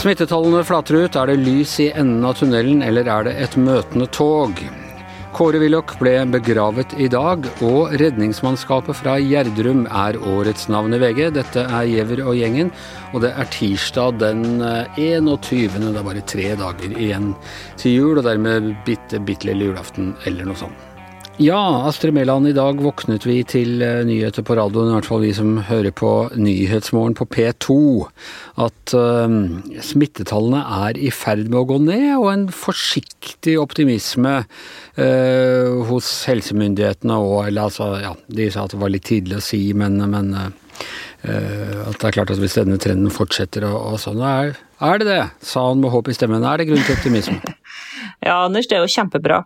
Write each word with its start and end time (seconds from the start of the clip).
Smittetallene 0.00 0.62
flater 0.64 0.96
ut. 0.96 1.16
Er 1.20 1.28
det 1.28 1.42
lys 1.42 1.74
i 1.84 1.90
enden 1.92 2.24
av 2.24 2.38
tunnelen, 2.38 2.78
eller 2.80 3.04
er 3.04 3.26
det 3.26 3.34
et 3.36 3.56
møtende 3.60 4.06
tog? 4.16 4.62
Kåre 5.36 5.60
Willoch 5.60 5.92
ble 6.00 6.14
begravet 6.32 6.94
i 6.96 7.10
dag, 7.12 7.44
og 7.60 7.92
redningsmannskapet 8.00 8.96
fra 8.96 9.18
Gjerdrum 9.20 9.84
er 9.92 10.16
årets 10.32 10.70
navn 10.72 10.96
i 10.96 11.02
VG. 11.04 11.20
Dette 11.36 11.66
er 11.68 11.90
Giæver 11.90 12.24
og 12.24 12.32
gjengen, 12.40 12.72
og 13.12 13.26
det 13.26 13.34
er 13.36 13.52
tirsdag 13.52 14.16
den 14.24 14.46
21. 14.96 15.68
Det 15.76 15.92
er 15.92 16.08
bare 16.08 16.28
tre 16.32 16.54
dager 16.64 16.96
igjen 16.96 17.34
til 17.76 17.98
jul, 17.98 18.22
og 18.22 18.24
dermed 18.24 18.72
bitte, 18.88 19.20
bitte 19.20 19.52
lille 19.52 19.68
julaften 19.68 20.14
eller 20.24 20.48
noe 20.48 20.64
sånt. 20.64 20.89
Ja, 21.40 21.86
Astrid 21.88 22.12
Mæland, 22.12 22.50
i 22.50 22.52
dag 22.52 22.82
våknet 22.84 23.24
vi 23.24 23.38
til 23.48 23.80
eh, 23.80 24.02
nyheter 24.04 24.44
på 24.44 24.58
radioen, 24.58 24.90
i 24.90 24.92
hvert 24.92 25.06
fall 25.08 25.22
vi 25.24 25.30
som 25.32 25.54
hører 25.64 25.94
på 25.96 26.08
Nyhetsmorgen 26.36 27.14
på 27.16 27.24
P2, 27.32 27.76
at 28.60 28.92
uh, 28.92 29.36
smittetallene 29.80 30.60
er 30.90 30.98
i 31.00 31.08
ferd 31.08 31.46
med 31.46 31.62
å 31.62 31.68
gå 31.70 31.78
ned, 31.86 32.10
og 32.18 32.26
en 32.28 32.42
forsiktig 32.52 33.54
optimisme 33.56 34.34
uh, 34.44 35.78
hos 35.88 36.10
helsemyndighetene 36.28 37.16
og 37.16 37.48
altså, 37.48 37.88
ja, 38.02 38.10
de 38.28 38.50
sa 38.52 38.66
at 38.66 38.74
det 38.74 38.80
var 38.82 38.92
litt 38.92 39.08
tidlig 39.08 39.38
å 39.38 39.46
si, 39.46 39.62
men, 39.72 39.96
men 40.12 40.28
uh, 40.36 40.50
at 41.24 41.96
det 41.96 42.10
er 42.10 42.18
klart 42.18 42.34
at 42.34 42.42
hvis 42.42 42.58
denne 42.58 42.76
trenden 42.84 43.08
fortsetter 43.16 43.64
og, 43.70 43.78
og 43.94 44.02
sånn, 44.04 44.20
er, 44.20 44.60
er 44.84 45.00
det 45.00 45.08
det, 45.08 45.24
sa 45.40 45.70
han 45.70 45.80
med 45.80 45.96
håp 45.96 46.12
i 46.12 46.18
stemmen. 46.20 46.44
Er 46.44 46.60
det 46.60 46.68
grunn 46.68 46.84
til 46.84 47.00
optimisme? 47.00 47.40
ja, 48.28 48.42
Anders, 48.42 48.68
det 48.68 48.76
er 48.76 48.84
jo 48.84 48.92
kjempebra 48.92 49.40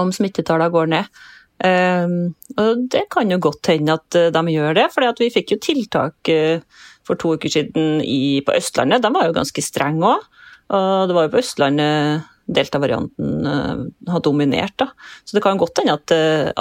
om 0.00 0.12
smittetallene 0.14 0.72
går 0.74 0.90
ned. 0.94 1.20
Um, 1.60 2.32
og 2.56 2.86
det 2.88 3.04
kan 3.12 3.28
jo 3.28 3.36
godt 3.42 3.68
hende 3.68 3.98
at 3.98 4.16
eh, 4.16 4.30
de 4.32 4.52
gjør 4.54 4.78
det, 4.78 4.86
for 4.94 5.04
vi 5.18 5.28
fikk 5.28 5.52
jo 5.52 5.58
tiltak 5.60 6.30
uh, 6.32 6.62
for 7.04 7.20
to 7.20 7.34
uker 7.36 7.52
siden 7.52 8.00
i, 8.00 8.40
på 8.46 8.54
Østlandet. 8.56 9.04
De 9.04 9.12
var 9.12 9.28
jo 9.28 9.36
ganske 9.36 9.64
strenge 9.64 10.14
òg. 10.14 10.28
Og 10.70 11.10
det 11.10 11.16
var 11.16 11.26
jo 11.26 11.32
på 11.32 11.40
Østlandet 11.42 12.28
delta-varianten 12.50 13.44
uh, 13.46 13.82
har 14.10 14.22
dominert. 14.24 14.72
Da. 14.80 14.88
Så 15.26 15.36
det 15.36 15.42
kan 15.44 15.60
godt 15.60 15.82
hende 15.82 15.98
at, 15.98 16.14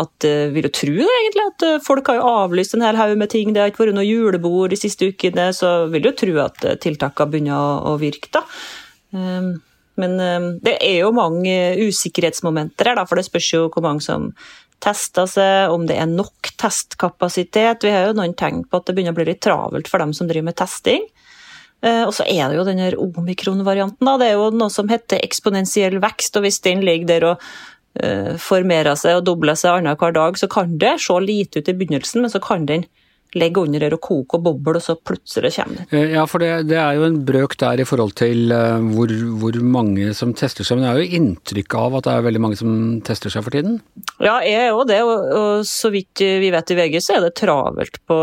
at 0.04 0.28
vil 0.52 0.68
jo 0.68 0.74
tro 0.74 0.92
det, 0.98 1.08
egentlig, 1.08 1.48
at 1.54 1.66
folk 1.86 2.12
har 2.12 2.20
jo 2.20 2.28
avlyst 2.44 2.76
en 2.76 2.84
hel 2.86 3.00
haug 3.00 3.16
med 3.22 3.32
ting. 3.32 3.54
Det 3.54 3.64
har 3.64 3.72
ikke 3.72 3.86
vært 3.86 3.98
noe 3.98 4.08
julebord 4.10 4.74
de 4.74 4.82
siste 4.82 5.14
ukene, 5.14 5.48
så 5.56 5.88
vil 5.94 6.12
jo 6.12 6.16
tro 6.18 6.36
at 6.44 6.66
tiltakene 6.84 7.32
begynner 7.32 7.56
å, 7.56 7.94
å 7.94 7.98
virke. 8.02 8.34
da. 8.36 8.44
Men 10.00 10.18
ehm, 10.24 10.50
det 10.64 10.78
er 10.86 11.04
jo 11.04 11.14
mange 11.16 11.54
usikkerhetsmomenter 11.90 12.92
her, 12.92 13.04
for 13.10 13.20
det 13.20 13.28
spørs 13.28 13.54
jo 13.54 13.68
hvor 13.68 13.86
mange 13.86 14.06
som 14.06 14.32
tester 14.84 15.28
seg, 15.28 15.74
om 15.76 15.86
det 15.88 15.98
er 16.00 16.08
nok 16.10 16.54
testkapasitet. 16.60 17.84
Vi 17.84 17.94
har 17.94 18.10
jo 18.10 18.18
noen 18.18 18.36
tegn 18.40 18.64
på 18.64 18.80
at 18.80 18.88
det 18.88 18.96
begynner 18.96 19.16
å 19.16 19.20
bli 19.20 19.28
litt 19.34 19.44
travelt 19.44 19.90
for 19.92 20.02
dem 20.02 20.14
som 20.16 20.30
driver 20.30 20.48
med 20.50 20.60
testing. 20.60 21.04
Eh, 21.84 22.04
og 22.06 22.14
så 22.16 22.26
er 22.28 22.48
det 22.48 22.60
jo 22.60 22.68
denne 22.68 22.92
omikron-varianten. 23.00 24.14
Det 24.22 24.30
er 24.30 24.40
jo 24.40 24.50
noe 24.56 24.72
som 24.74 24.90
heter 24.92 25.22
eksponentiell 25.24 26.00
vekst, 26.04 26.40
og 26.40 26.48
hvis 26.48 26.62
den 26.66 26.84
ligger 26.86 27.12
der 27.12 27.28
og 27.34 27.46
uh, 28.04 28.36
formerer 28.40 29.00
seg 29.00 29.20
og 29.20 29.28
dobler 29.28 29.60
seg 29.60 29.78
annenhver 29.78 30.16
dag, 30.16 30.40
så 30.40 30.50
kan 30.52 30.78
det 30.82 30.98
se 31.04 31.20
lite 31.24 31.60
ut 31.60 31.72
i 31.72 31.78
begynnelsen, 31.80 32.24
men 32.24 32.34
så 32.34 32.42
kan 32.44 32.68
den 32.70 32.88
legge 33.38 33.62
under 33.62 33.84
der 33.84 33.96
og 33.96 34.02
koke 34.02 34.40
og 34.40 34.46
boble, 34.46 34.80
og 34.80 34.86
så 34.86 34.96
plutselig 34.98 35.52
kommer 35.58 35.82
det. 35.82 35.88
Eh, 35.94 36.14
ja, 36.16 36.24
for 36.30 36.42
det, 36.42 36.70
det, 36.70 36.80
er 36.82 36.98
jo 36.98 37.06
en 37.08 37.20
brøk 37.28 37.58
der 37.62 37.84
i 37.84 37.88
forhold 37.88 38.16
til 38.20 38.54
uh, 38.54 38.80
hvor, 38.96 39.14
hvor, 39.42 39.60
mange 39.62 40.14
som 40.18 40.34
tester 40.38 40.66
seg. 40.66 40.80
Men 40.80 40.88
det 40.88 40.92
er 40.92 41.04
jo 41.04 41.20
inntrykk 41.20 41.78
av 41.78 42.00
at 42.00 42.08
det 42.08 42.16
er 42.16 42.26
veldig 42.30 42.44
mange 42.48 42.60
som 42.60 42.72
tester 43.06 43.34
seg 43.34 43.46
for 43.46 43.56
tiden? 43.56 43.78
Ja, 44.18 44.40
jeg 44.46 44.70
er 44.70 44.72
jo 44.72 44.88
det. 44.90 45.02
Og, 45.06 45.30
og 45.42 45.68
så 45.70 45.94
vidt 45.94 46.24
vi 46.42 46.50
vet 46.54 46.74
i 46.74 46.80
VG, 46.80 47.00
så 47.04 47.18
er 47.18 47.28
det 47.28 47.38
travelt 47.40 48.02
på 48.10 48.20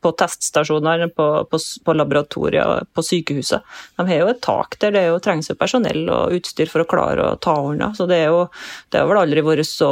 på 0.00 0.12
teststasjoner, 0.16 1.06
på, 1.16 1.26
på, 1.50 1.60
på 1.84 1.94
laboratorier, 1.96 2.84
på 2.94 3.04
sykehuset. 3.04 3.66
De 3.98 4.06
har 4.08 4.22
jo 4.22 4.30
et 4.32 4.42
tak 4.44 4.78
der 4.82 4.94
det 4.96 5.04
jo 5.06 5.18
trengs 5.22 5.50
jo 5.50 5.56
personell 5.60 6.08
og 6.08 6.36
utstyr 6.38 6.70
for 6.70 6.84
å 6.84 6.88
klare 6.88 7.26
å 7.26 7.38
ta 7.42 7.56
unna. 7.70 7.90
Så 7.96 8.08
det 8.10 8.22
er 8.24 8.32
jo 8.32 8.46
det 8.90 9.02
har 9.02 9.10
vel 9.10 9.22
aldri 9.22 9.44
vært 9.44 9.68
så 9.68 9.90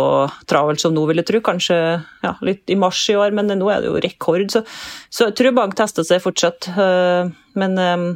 travelt 0.49 0.83
som 0.83 0.95
nå, 0.97 1.05
vil 1.11 1.23
jeg 1.23 1.31
tro. 1.31 1.43
Kanskje 1.45 1.79
ja, 2.25 2.35
litt 2.45 2.69
i 2.71 2.79
mars 2.79 3.03
i 3.13 3.19
år, 3.19 3.35
men 3.37 3.53
nå 3.53 3.73
er 3.73 3.83
det 3.83 3.91
jo 3.93 4.01
rekord. 4.03 4.49
Så, 4.53 4.65
så 5.13 5.29
jeg 5.29 5.39
tror 5.39 5.57
bank 5.57 5.77
tester 5.79 6.07
seg 6.07 6.25
fortsatt. 6.25 6.71
Eh, 6.73 7.35
men 7.59 7.83
eh, 7.83 8.07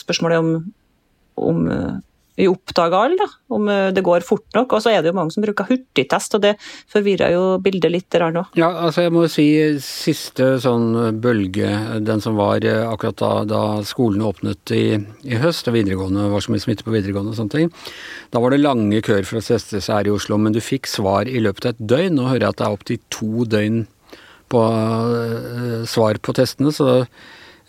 spørsmålet 0.00 0.38
er 0.38 0.46
om, 0.46 0.70
om 1.50 1.66
eh, 1.74 1.98
vi 2.40 2.48
oppdager 2.48 2.96
alle, 2.96 3.26
om 3.52 3.68
eh, 3.68 3.90
det 3.94 4.04
går 4.06 4.24
fort 4.24 4.46
nok. 4.56 4.72
Og 4.72 4.82
så 4.82 4.92
er 4.92 5.02
det 5.02 5.10
jo 5.10 5.16
mange 5.18 5.34
som 5.34 5.44
bruker 5.44 5.68
hurtigtest, 5.68 6.36
og 6.38 6.44
det 6.44 6.54
forvirrer 6.90 7.34
jo 7.34 7.42
bildet 7.62 7.92
litt 7.92 8.18
nå. 8.20 8.44
Ja, 8.58 8.70
altså 8.86 9.04
jeg 9.04 9.14
må 9.14 9.26
si 9.30 9.46
siste 9.84 10.54
sånn 10.62 11.20
bølge, 11.22 11.70
den 12.06 12.24
som 12.24 12.38
var 12.40 12.64
eh, 12.66 12.86
akkurat 12.86 13.20
da, 13.20 13.32
da 13.48 13.62
skolene 13.86 14.28
åpnet 14.30 14.74
i, 14.76 14.84
i, 15.26 15.36
høst, 15.42 15.68
og 15.68 15.76
videregående 15.76 16.30
var 16.32 16.44
så 16.44 16.54
mye 16.54 16.64
smitte 16.64 16.86
på 16.86 16.94
videregående 16.94 17.34
og 17.34 17.40
sånne 17.40 17.56
ting. 17.56 17.74
Da 18.32 18.42
var 18.42 18.54
det 18.54 18.62
lange 18.62 19.02
køer 19.04 19.26
for 19.28 19.40
å 19.40 19.44
teste 19.44 19.82
seg 19.82 20.00
her 20.00 20.10
i 20.10 20.14
Oslo, 20.14 20.40
men 20.40 20.56
du 20.56 20.62
fikk 20.64 20.88
svar 20.90 21.28
i 21.28 21.42
løpet 21.42 21.68
av 21.68 21.76
et 21.76 21.84
døgn. 21.92 22.16
Nå 22.16 22.30
hører 22.30 22.46
jeg 22.46 22.54
at 22.54 22.62
det 22.62 22.68
er 22.68 22.78
opptil 22.78 23.04
to 23.12 23.46
døgn 23.50 23.84
på 24.50 24.64
svar 25.86 26.18
på 26.18 26.32
testene, 26.34 26.72
så 26.74 27.04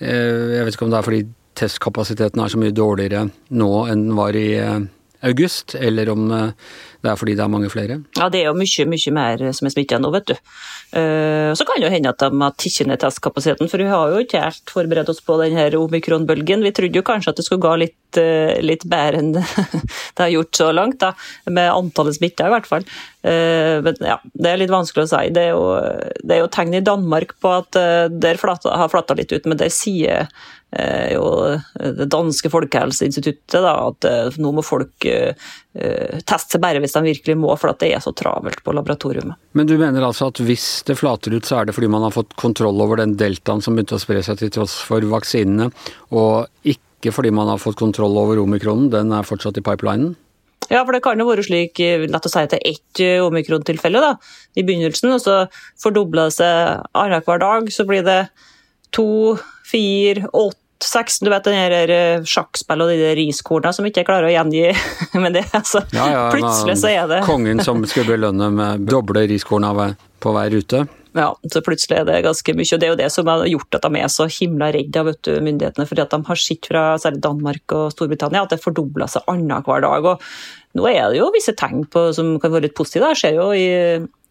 jeg 0.01 0.63
vet 0.65 0.73
ikke 0.73 0.87
om 0.87 0.93
det 0.93 0.97
er 0.97 1.05
fordi 1.05 1.19
testkapasiteten 1.61 2.41
er 2.41 2.51
så 2.51 2.61
mye 2.61 2.75
dårligere 2.75 3.27
nå 3.57 3.71
enn 3.91 4.07
den 4.07 4.17
var 4.17 4.37
i 4.37 4.47
eh, 4.57 4.79
august, 5.27 5.75
eller 5.77 6.09
om 6.09 6.31
eh, 6.33 6.71
det 7.01 7.09
er 7.11 7.17
fordi 7.17 7.33
det 7.37 7.43
er 7.45 7.51
mange 7.53 7.69
flere? 7.73 7.99
Ja, 8.17 8.27
det 8.33 8.41
er 8.41 8.49
jo 8.49 8.57
mye, 8.57 8.85
mye 8.89 9.13
mer 9.13 9.43
som 9.57 9.67
er 9.67 9.73
smitta 9.73 9.99
nå, 10.01 10.09
vet 10.13 10.31
du. 10.31 10.35
Eh, 10.97 11.49
så 11.57 11.65
kan 11.65 11.77
det 11.77 11.87
jo 11.87 11.93
hende 11.93 12.13
at 12.13 12.21
de 12.21 12.29
har 12.41 12.55
tatt 12.57 12.87
ned 12.89 13.01
testkapasiteten, 13.01 13.69
for 13.69 13.81
vi 13.81 13.89
har 13.89 14.13
jo 14.13 14.21
ikke 14.25 14.41
helt 14.41 14.73
forberedt 14.73 15.09
oss 15.13 15.21
på 15.25 15.37
denne 15.41 15.67
omikronbølgen. 15.77 16.65
Vi 16.65 16.73
trodde 16.77 17.01
jo 17.01 17.05
kanskje 17.05 17.33
at 17.33 17.41
det 17.41 17.45
skulle 17.47 17.65
gå 17.65 17.73
litt, 17.83 17.97
litt 18.65 18.85
bedre 18.89 19.21
enn 19.21 19.33
det 20.15 20.21
har 20.21 20.33
gjort 20.33 20.57
så 20.57 20.69
langt, 20.73 20.99
da, 21.01 21.13
med 21.49 21.69
antallet 21.73 22.17
smitta 22.17 22.49
i 22.49 22.53
hvert 22.53 22.69
fall. 22.69 22.87
Men 23.21 23.99
ja, 24.01 24.15
det 24.33 24.49
er 24.49 24.57
litt 24.57 24.73
vanskelig 24.73 25.05
å 25.05 25.09
si. 25.11 25.27
Det 25.33 25.43
er 25.45 25.51
jo, 25.53 25.67
det 26.25 26.35
er 26.35 26.41
jo 26.41 26.49
tegn 26.53 26.73
i 26.79 26.85
Danmark 26.85 27.35
på 27.41 27.53
at 27.61 27.77
der 28.11 28.41
flata, 28.41 28.73
har 28.81 28.89
flata 28.91 29.15
litt 29.17 29.31
ut, 29.31 29.45
men 29.45 29.61
det 29.61 29.69
sier 29.73 30.25
Eh, 30.25 30.60
jo 30.71 31.25
det 31.75 32.07
danske 32.11 32.49
folkehelseinstituttet 32.51 33.57
da, 33.59 33.73
at 33.89 34.07
eh, 34.07 34.37
nå 34.39 34.53
må 34.55 34.63
folk 34.63 35.07
uh, 35.07 35.49
teste 36.23 36.55
seg 36.55 36.63
bare 36.63 36.79
hvis 36.83 36.95
de 36.95 37.03
virkelig 37.09 37.35
må, 37.39 37.51
for 37.59 37.73
at 37.73 37.81
det 37.83 37.91
er 37.95 38.03
så 38.03 38.13
travelt 38.15 38.63
på 38.63 38.75
laboratoriet. 38.75 39.35
Men 39.57 39.67
du 39.67 39.75
mener 39.79 40.05
altså 40.07 40.29
at 40.31 40.39
hvis 40.43 40.83
det 40.87 40.95
flater 40.99 41.35
ut, 41.35 41.47
så 41.47 41.59
er 41.59 41.67
det 41.67 41.75
fordi 41.75 41.91
man 41.91 42.05
har 42.07 42.15
fått 42.15 42.35
kontroll 42.39 42.79
over 42.83 43.01
den 43.01 43.17
deltaen 43.19 43.63
som 43.63 43.75
begynte 43.75 43.97
å 43.99 44.03
spre 44.03 44.23
seg 44.23 44.39
til 44.39 44.53
tross 44.55 44.77
for 44.87 45.03
vaksinene, 45.11 45.71
og 46.15 46.47
ikke 46.63 47.11
fordi 47.15 47.33
man 47.35 47.51
har 47.51 47.59
fått 47.59 47.79
kontroll 47.79 48.15
over 48.21 48.39
omikronen, 48.39 48.91
den 48.93 49.11
er 49.15 49.27
fortsatt 49.27 49.59
i 49.59 49.65
pipelinen? 49.65 50.15
Ja, 50.71 50.85
for 50.85 50.95
det 50.95 51.01
kan 51.03 51.19
jo 51.19 51.27
være 51.27 51.43
slik, 51.43 51.81
lett 51.81 52.27
å 52.27 52.31
si 52.31 52.39
at 52.39 52.53
det 52.53 52.61
er 52.61 52.77
ett 52.77 53.01
omikron-tilfelle 53.25 54.13
i 54.55 54.63
begynnelsen, 54.63 55.11
og 55.11 55.19
så 55.19 55.35
fordobler 55.81 56.29
det 56.29 56.37
seg 56.37 56.85
annenhver 56.95 57.41
dag. 57.41 57.67
Så 57.75 57.83
blir 57.89 58.05
det 58.07 58.21
to, 58.95 59.35
fire, 59.67 60.29
åtte 60.31 60.60
16, 60.83 61.25
du 61.25 61.31
vet 61.33 61.45
den 61.47 61.57
her 61.57 61.93
eh, 61.93 62.23
sjakkspill 62.27 62.83
og 62.83 62.91
de 62.91 62.99
der 62.99 63.17
riskorna 63.19 63.73
som 63.75 63.85
ikke 63.87 64.03
jeg 64.03 64.09
klarer 64.09 64.29
å 64.29 64.33
gjengi. 64.33 64.71
Men 65.23 65.35
det, 65.35 65.45
altså, 65.57 65.83
ja, 65.95 66.07
ja, 66.13 66.23
plutselig 66.33 66.79
så 66.81 66.91
er 66.91 67.11
det 67.11 67.21
Kongen 67.27 67.61
som 67.65 67.83
skulle 67.89 68.17
belønne 68.17 68.49
med 68.55 68.89
doble 68.89 69.27
riskorna 69.31 69.73
på 70.21 70.35
hver 70.35 70.51
rute. 70.53 70.87
Ja, 71.17 71.33
så 71.53 71.59
plutselig 71.63 71.97
er 71.99 72.05
det 72.07 72.21
ganske 72.23 72.53
mye. 72.55 72.67
Og 72.71 72.79
det 72.79 72.87
er 72.87 72.93
jo 72.93 72.99
det 73.01 73.09
som 73.11 73.27
har 73.27 73.43
gjort 73.49 73.75
at 73.75 73.83
de 73.83 73.99
er 73.99 74.11
så 74.11 74.27
himla 74.31 74.69
redde 74.71 75.01
av 75.01 75.11
myndighetene. 75.43 75.87
fordi 75.87 76.05
at 76.05 76.13
de 76.13 76.21
har 76.27 76.39
sett 76.39 76.69
fra 76.71 76.83
særlig 77.01 77.23
Danmark 77.25 77.75
og 77.75 77.91
Storbritannia 77.91 78.45
at 78.45 78.53
det 78.55 78.61
fordobla 78.63 79.09
seg 79.11 79.27
annenhver 79.31 79.83
dag. 79.83 80.05
og 80.05 80.23
nå 80.77 80.87
er 80.87 81.03
det 81.11 81.19
jo 81.19 81.29
visse 81.35 81.53
tegn 81.57 81.85
på, 81.91 82.09
som 82.15 82.35
kan 82.41 82.53
være 82.53 82.69
litt 82.69 82.77
positive. 82.77 83.11
Det 83.11 83.19
skjer 83.21 83.37
jo 83.39 83.47
i, 83.57 83.67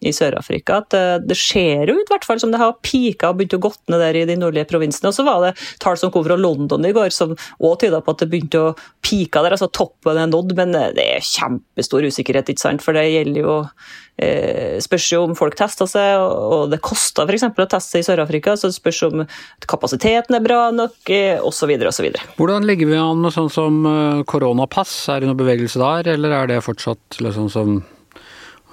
i 0.00 0.12
Sør-Afrika 0.16 0.80
at 0.80 0.90
det, 0.94 1.04
det, 1.28 1.36
ser 1.38 1.90
ut 1.90 2.08
hvert 2.08 2.24
fall 2.26 2.40
som 2.40 2.52
det 2.52 2.60
har 2.60 2.78
pika 2.84 3.30
og 3.30 3.40
begynt 3.40 3.56
å 3.58 3.62
gått 3.66 3.80
ned 3.92 4.00
der 4.00 4.18
i 4.22 4.26
de 4.28 4.38
nordlige 4.40 4.68
provinsene. 4.70 5.12
Og 5.12 5.16
så 5.16 5.26
var 5.26 5.44
det 5.44 5.54
tall 5.82 5.98
som 6.00 6.12
kom 6.12 6.24
fra 6.26 6.38
London 6.40 6.86
i 6.88 6.94
går 6.96 7.12
som 7.14 7.34
òg 7.36 7.80
tyda 7.82 8.00
på 8.04 8.14
at 8.14 8.24
det 8.24 8.30
begynte 8.32 8.62
å 8.70 8.76
pike 9.04 9.44
der. 9.44 9.56
altså 9.56 9.68
Toppen 9.68 10.20
er 10.20 10.30
nådd, 10.30 10.54
men 10.58 10.76
det 10.96 11.08
er 11.18 11.26
kjempestor 11.26 12.08
usikkerhet, 12.08 12.52
ikke 12.52 12.64
sant? 12.64 12.84
for 12.84 12.96
det 12.96 13.10
gjelder 13.10 13.44
jo 13.44 13.56
eh, 14.20 14.78
spørs 14.82 15.08
jo 15.12 15.22
om 15.26 15.36
folk 15.38 15.56
tester 15.58 15.88
seg, 15.90 16.20
og 16.20 16.70
det 16.72 16.80
koster 16.84 17.28
f.eks. 17.28 17.46
å 17.50 17.68
teste 17.76 18.00
i 18.00 18.06
Sør-Afrika. 18.06 18.56
Så 18.56 18.70
det 18.70 18.78
spørs 18.78 19.02
om 19.08 19.24
kapasiteten 19.68 20.36
er 20.36 20.44
bra 20.44 20.62
nok, 20.74 21.12
osv. 21.44 21.74
osv. 21.90 22.08
Hvordan 22.38 22.68
ligger 22.68 22.90
vi 22.90 23.00
an 23.00 23.20
med 23.24 23.36
sånn 23.36 23.52
som 23.52 23.80
eh, 23.84 24.24
koronapass? 24.30 24.94
Er 25.12 25.20
det 25.20 25.30
noe 25.30 25.40
bevegelse 25.40 25.80
der, 25.82 26.14
eller 26.16 26.29
eller 26.30 26.44
er 26.44 26.52
det 26.54 26.62
fortsatt 26.64 27.18
liksom 27.20 27.50
som 27.50 27.80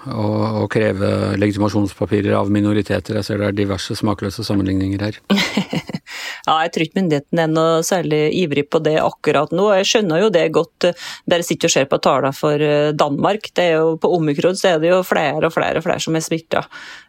å, 0.07 0.27
å, 0.61 0.65
kreve 0.71 1.35
legitimasjonspapirer 1.41 2.35
av 2.37 2.51
minoriteter? 2.53 3.17
Jeg 3.17 3.27
ser 3.27 3.41
det 3.41 3.49
er 3.49 3.57
diverse 3.57 3.97
smakløse 3.97 4.45
sammenligninger 4.45 5.07
her. 5.07 5.21
Ja, 6.47 6.61
jeg 6.63 6.71
tror 6.71 6.85
ikke 6.85 6.99
myndighetene 7.01 7.43
er 7.43 7.49
noe 7.51 7.79
særlig 7.83 8.19
ivrig 8.39 8.63
på 8.71 8.79
det 8.79 8.95
akkurat 9.01 9.51
nå. 9.55 9.65
Jeg 9.75 9.89
skjønner 9.89 10.21
jo 10.21 10.29
det 10.31 10.45
godt. 10.55 10.87
Dere 11.27 11.43
sitter 11.43 11.67
og 11.67 11.73
ser 11.73 11.89
på 11.91 11.99
tallene 12.03 12.31
for 12.35 12.63
eh, 12.63 12.93
Danmark. 12.95 13.49
Jo, 13.59 13.97
på 13.99 14.13
omikron 14.15 14.55
så 14.55 14.71
er 14.71 14.79
det 14.79 14.93
jo 14.93 15.01
flere 15.03 15.49
og 15.49 15.51
flere 15.51 15.81
og 15.81 15.83
flere 15.83 15.99
som 16.03 16.15
er 16.15 16.23
smitta. 16.23 16.63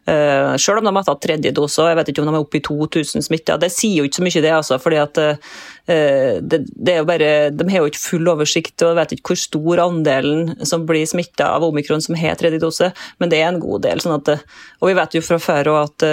Uh, 0.08 0.14
eh, 0.14 0.52
selv 0.58 0.80
om 0.80 0.88
de 0.88 0.94
har 0.96 1.06
tatt 1.06 1.22
tredje 1.22 1.54
dose, 1.54 1.86
jeg 1.86 2.00
vet 2.00 2.10
ikke 2.10 2.24
om 2.24 2.30
de 2.30 2.34
er 2.34 2.42
oppe 2.42 2.58
i 2.58 2.64
2000 2.66 3.28
smitta. 3.28 3.60
Det 3.62 3.70
sier 3.70 4.00
jo 4.00 4.08
ikke 4.08 4.18
så 4.18 4.26
mye, 4.26 4.42
det. 4.48 4.54
altså, 4.56 4.80
fordi 4.82 4.98
at 5.04 5.22
uh, 5.22 5.54
det, 5.88 6.58
det, 6.68 6.92
er 6.92 6.98
jo 7.00 7.06
bare, 7.08 7.28
De 7.54 7.64
har 7.72 7.80
jo 7.80 7.88
ikke 7.88 8.02
full 8.02 8.28
oversikt 8.28 8.82
og 8.84 8.98
vet 8.98 9.14
ikke 9.16 9.32
hvor 9.32 9.40
stor 9.40 9.82
andelen 9.86 10.66
som 10.68 10.84
blir 10.88 11.06
smitta 11.08 11.48
av 11.56 11.64
omikron 11.64 12.02
som 12.04 12.18
har 12.18 12.36
tredje 12.38 12.60
dose, 12.62 12.90
men 13.18 13.32
det 13.32 13.40
er 13.40 13.48
en 13.48 13.60
god 13.62 13.86
del. 13.86 14.02
sånn 14.04 14.18
at, 14.18 14.44
Og 14.82 14.90
vi 14.90 14.96
vet 14.98 15.16
jo 15.16 15.22
fra 15.24 15.38
før 15.42 15.70
at 15.78 16.04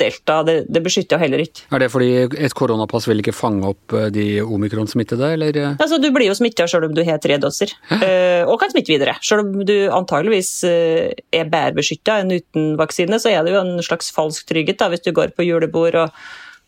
delta 0.00 0.40
det, 0.48 0.56
det 0.72 0.82
beskytter 0.84 1.22
heller 1.22 1.44
ikke. 1.44 1.66
Er 1.70 1.84
det 1.84 1.90
fordi 1.94 2.10
et 2.26 2.56
koronapass 2.58 3.06
vil 3.08 3.22
ikke 3.22 3.36
fange 3.36 3.70
opp 3.70 3.94
de 4.14 4.26
omikronsmittede, 4.42 5.32
eller? 5.36 5.60
Altså, 5.76 6.00
Du 6.02 6.10
blir 6.10 6.28
jo 6.28 6.36
smitta 6.38 6.66
selv 6.70 6.90
om 6.90 6.96
du 6.96 7.04
har 7.06 7.22
tre 7.22 7.38
doser, 7.42 7.72
og 7.92 8.58
kan 8.60 8.74
smitte 8.74 8.94
videre. 8.94 9.16
Selv 9.22 9.46
om 9.46 9.66
du 9.66 9.76
antageligvis 9.94 10.52
er 10.66 11.50
bedre 11.52 11.78
beskytta 11.78 12.20
enn 12.22 12.34
uten 12.34 12.72
vaksine, 12.80 13.20
så 13.22 13.32
er 13.32 13.44
det 13.44 13.54
jo 13.54 13.62
en 13.62 13.82
slags 13.84 14.10
falsk 14.14 14.48
trygghet. 14.50 14.80
Da. 14.80 14.90
Hvis 14.92 15.04
du 15.04 15.12
går 15.14 15.34
på 15.36 15.46
julebord 15.46 15.98
og, 16.04 16.22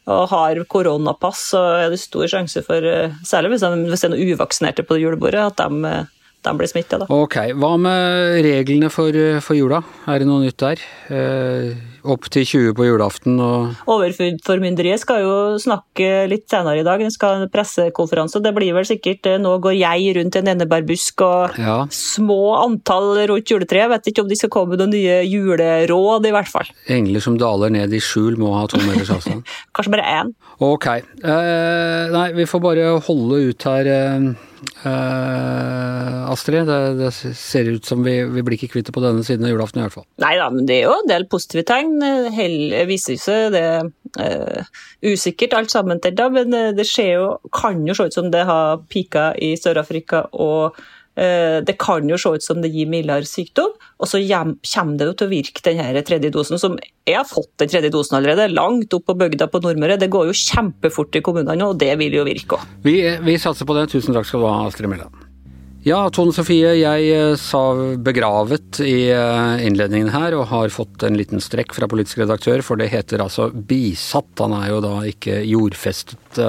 og 0.05 0.27
har 0.29 0.61
koronapass, 0.69 1.47
så 1.55 1.63
er 1.79 1.93
det 1.93 2.03
stor 2.03 2.29
sjanse 2.29 2.61
for, 2.67 2.85
eh, 2.85 3.15
særlig 3.25 3.55
hvis, 3.55 3.65
de, 3.65 3.87
hvis 3.89 4.05
det 4.05 4.11
er 4.11 4.15
noen 4.15 4.35
uvaksinerte 4.35 4.85
på 4.85 4.99
julebordet, 5.01 5.41
at 5.41 5.63
de, 5.63 5.85
eh, 5.89 6.29
de 6.45 6.55
blir 6.59 6.69
smitta. 6.69 7.01
Ok, 7.09 7.39
Hva 7.57 7.73
med 7.81 8.43
reglene 8.45 8.91
for, 8.93 9.17
for, 9.41 9.57
jula? 9.57 9.81
Er 10.07 10.21
det 10.21 10.29
noe 10.29 10.45
nytt 10.45 10.61
der? 10.61 10.83
Eh, 11.09 11.73
opp 12.05 12.29
til 12.33 12.45
20 12.47 12.75
på 12.77 12.87
julaften 12.87 13.39
og 13.43 13.91
Overformynderiet 13.91 15.03
skal 15.03 15.23
jo 15.25 15.35
snakke 15.61 16.27
litt 16.31 16.47
senere 16.51 16.83
i 16.83 16.87
dag. 16.87 17.01
Det 17.01 17.13
skal 17.15 17.35
ha 17.35 17.45
en 17.45 17.53
pressekonferanse. 17.53 18.43
Det 18.45 18.53
blir 18.57 18.75
vel 18.77 18.87
sikkert 18.89 19.29
eh, 19.31 19.41
Nå 19.41 19.57
går 19.65 19.77
jeg 19.77 20.15
rundt 20.19 20.39
en 20.39 20.53
enebærbusk 20.55 21.25
og 21.27 21.59
ja. 21.61 21.79
små 21.93 22.57
antall 22.61 23.25
rundt 23.31 23.51
juletreet. 23.51 23.91
Vet 23.93 24.13
ikke 24.13 24.25
om 24.25 24.31
de 24.31 24.39
skal 24.39 24.53
komme 24.53 24.75
med 24.75 24.85
noen 24.85 24.95
nye 24.95 25.21
juleråd, 25.29 26.29
i 26.29 26.35
hvert 26.35 26.51
fall. 26.51 26.73
Engler 26.93 27.25
som 27.25 27.39
daler 27.41 27.73
ned 27.75 27.95
i 27.95 28.03
skjul 28.03 28.39
må 28.41 28.55
ha 28.57 28.65
to 28.71 28.81
meters 28.85 29.13
avstand. 29.15 29.45
Kanskje 29.77 29.95
bare 29.97 30.09
én. 30.21 30.35
Ok. 30.65 30.91
Eh, 30.95 32.13
nei, 32.15 32.29
vi 32.37 32.49
får 32.49 32.65
bare 32.65 32.91
holde 33.09 33.45
ut 33.51 33.71
her. 33.71 33.95
Eh. 33.95 34.53
Uh, 34.85 36.31
Astrid, 36.33 36.67
det, 36.69 36.79
det, 36.99 37.11
ser 37.13 37.69
ut 37.73 37.87
som 37.87 38.03
vi, 38.05 38.17
vi 38.31 38.45
blir 38.45 38.57
ikke 38.59 38.73
kvitt 38.75 38.89
det 38.89 38.95
på 38.97 39.03
denne 39.05 39.25
siden 39.27 39.47
av 39.47 39.53
julaften 39.55 39.83
i 39.83 39.87
hvert 39.87 39.97
fall. 39.99 40.07
Nei 40.25 40.35
da, 40.41 40.49
men 40.55 40.69
det 40.69 40.81
er 40.81 40.89
jo 40.89 40.97
en 40.99 41.11
del 41.11 41.29
positive 41.31 41.67
tegn. 41.69 41.97
Hell 42.35 42.75
viser 42.89 43.21
seg 43.21 43.55
det 43.55 43.67
uh, 44.21 44.75
usikkert 45.05 45.57
alt 45.59 45.75
sammen 45.75 46.03
til 46.05 46.17
da, 46.19 46.31
men 46.33 46.55
det 46.77 46.89
jo, 46.89 47.37
kan 47.55 47.81
jo 47.89 47.97
se 47.97 48.11
ut 48.11 48.19
som 48.19 48.31
det 48.35 48.45
har 48.49 48.85
pika 48.93 49.33
i 49.41 49.55
Sør-Afrika 49.61 50.27
og 50.33 50.79
Eh, 50.79 51.04
det 51.15 51.77
kan 51.79 52.09
jo 52.11 52.17
se 52.19 52.33
ut 52.35 52.43
som 52.43 52.59
det 52.59 52.73
gir 52.75 52.89
mildere 52.91 53.23
sykdom, 53.29 53.71
og 54.03 54.09
så 54.11 54.19
kommer 54.19 54.99
det 54.99 55.07
jo 55.07 55.13
til 55.15 55.29
å 55.29 55.31
virke 55.31 55.63
den 55.63 56.01
tredje 56.03 56.33
dosen, 56.35 56.59
som 56.59 56.75
jeg 57.07 57.19
har 57.19 57.29
fått 57.29 57.53
den 57.61 57.71
tredje 57.71 57.93
dosen 57.95 58.19
allerede, 58.19 58.49
langt 58.55 58.95
opp 58.97 59.07
på 59.11 59.19
bygda 59.21 59.47
på 59.53 59.61
Nordmøre. 59.63 59.99
Det 60.01 60.11
går 60.13 60.31
jo 60.31 60.39
kjempefort 60.41 61.15
i 61.15 61.23
kommunene, 61.25 61.69
og 61.69 61.79
det 61.81 61.93
vil 62.01 62.17
jo 62.19 62.25
virke 62.27 62.59
òg. 62.59 62.73
Vi, 62.87 62.99
vi, 63.23 63.37
satser 63.41 63.69
på 63.69 63.77
det. 63.77 63.91
Tusen 63.93 64.17
takk 64.17 64.27
skal 64.29 64.43
du 64.43 64.49
ha, 64.49 64.65
Astrid 64.67 64.91
Mæland. 64.91 65.23
Ja, 65.85 65.99
Tone 66.09 66.33
Sofie, 66.33 66.71
jeg 66.81 67.09
eh, 67.13 67.35
sa 67.37 67.61
begravet 68.01 68.79
i 68.81 69.11
eh, 69.13 69.65
innledningen 69.67 70.15
her, 70.15 70.33
og 70.39 70.49
har 70.49 70.73
fått 70.73 71.05
en 71.05 71.19
liten 71.21 71.45
strekk 71.45 71.77
fra 71.77 71.89
politisk 71.93 72.23
redaktør, 72.23 72.65
for 72.65 72.81
det 72.81 72.89
heter 72.89 73.21
altså 73.21 73.51
bisatt. 73.53 74.33
Han 74.41 74.57
er 74.57 74.71
jo 74.73 74.81
da 74.81 74.95
ikke 75.11 75.43
jordfestet 75.45 76.41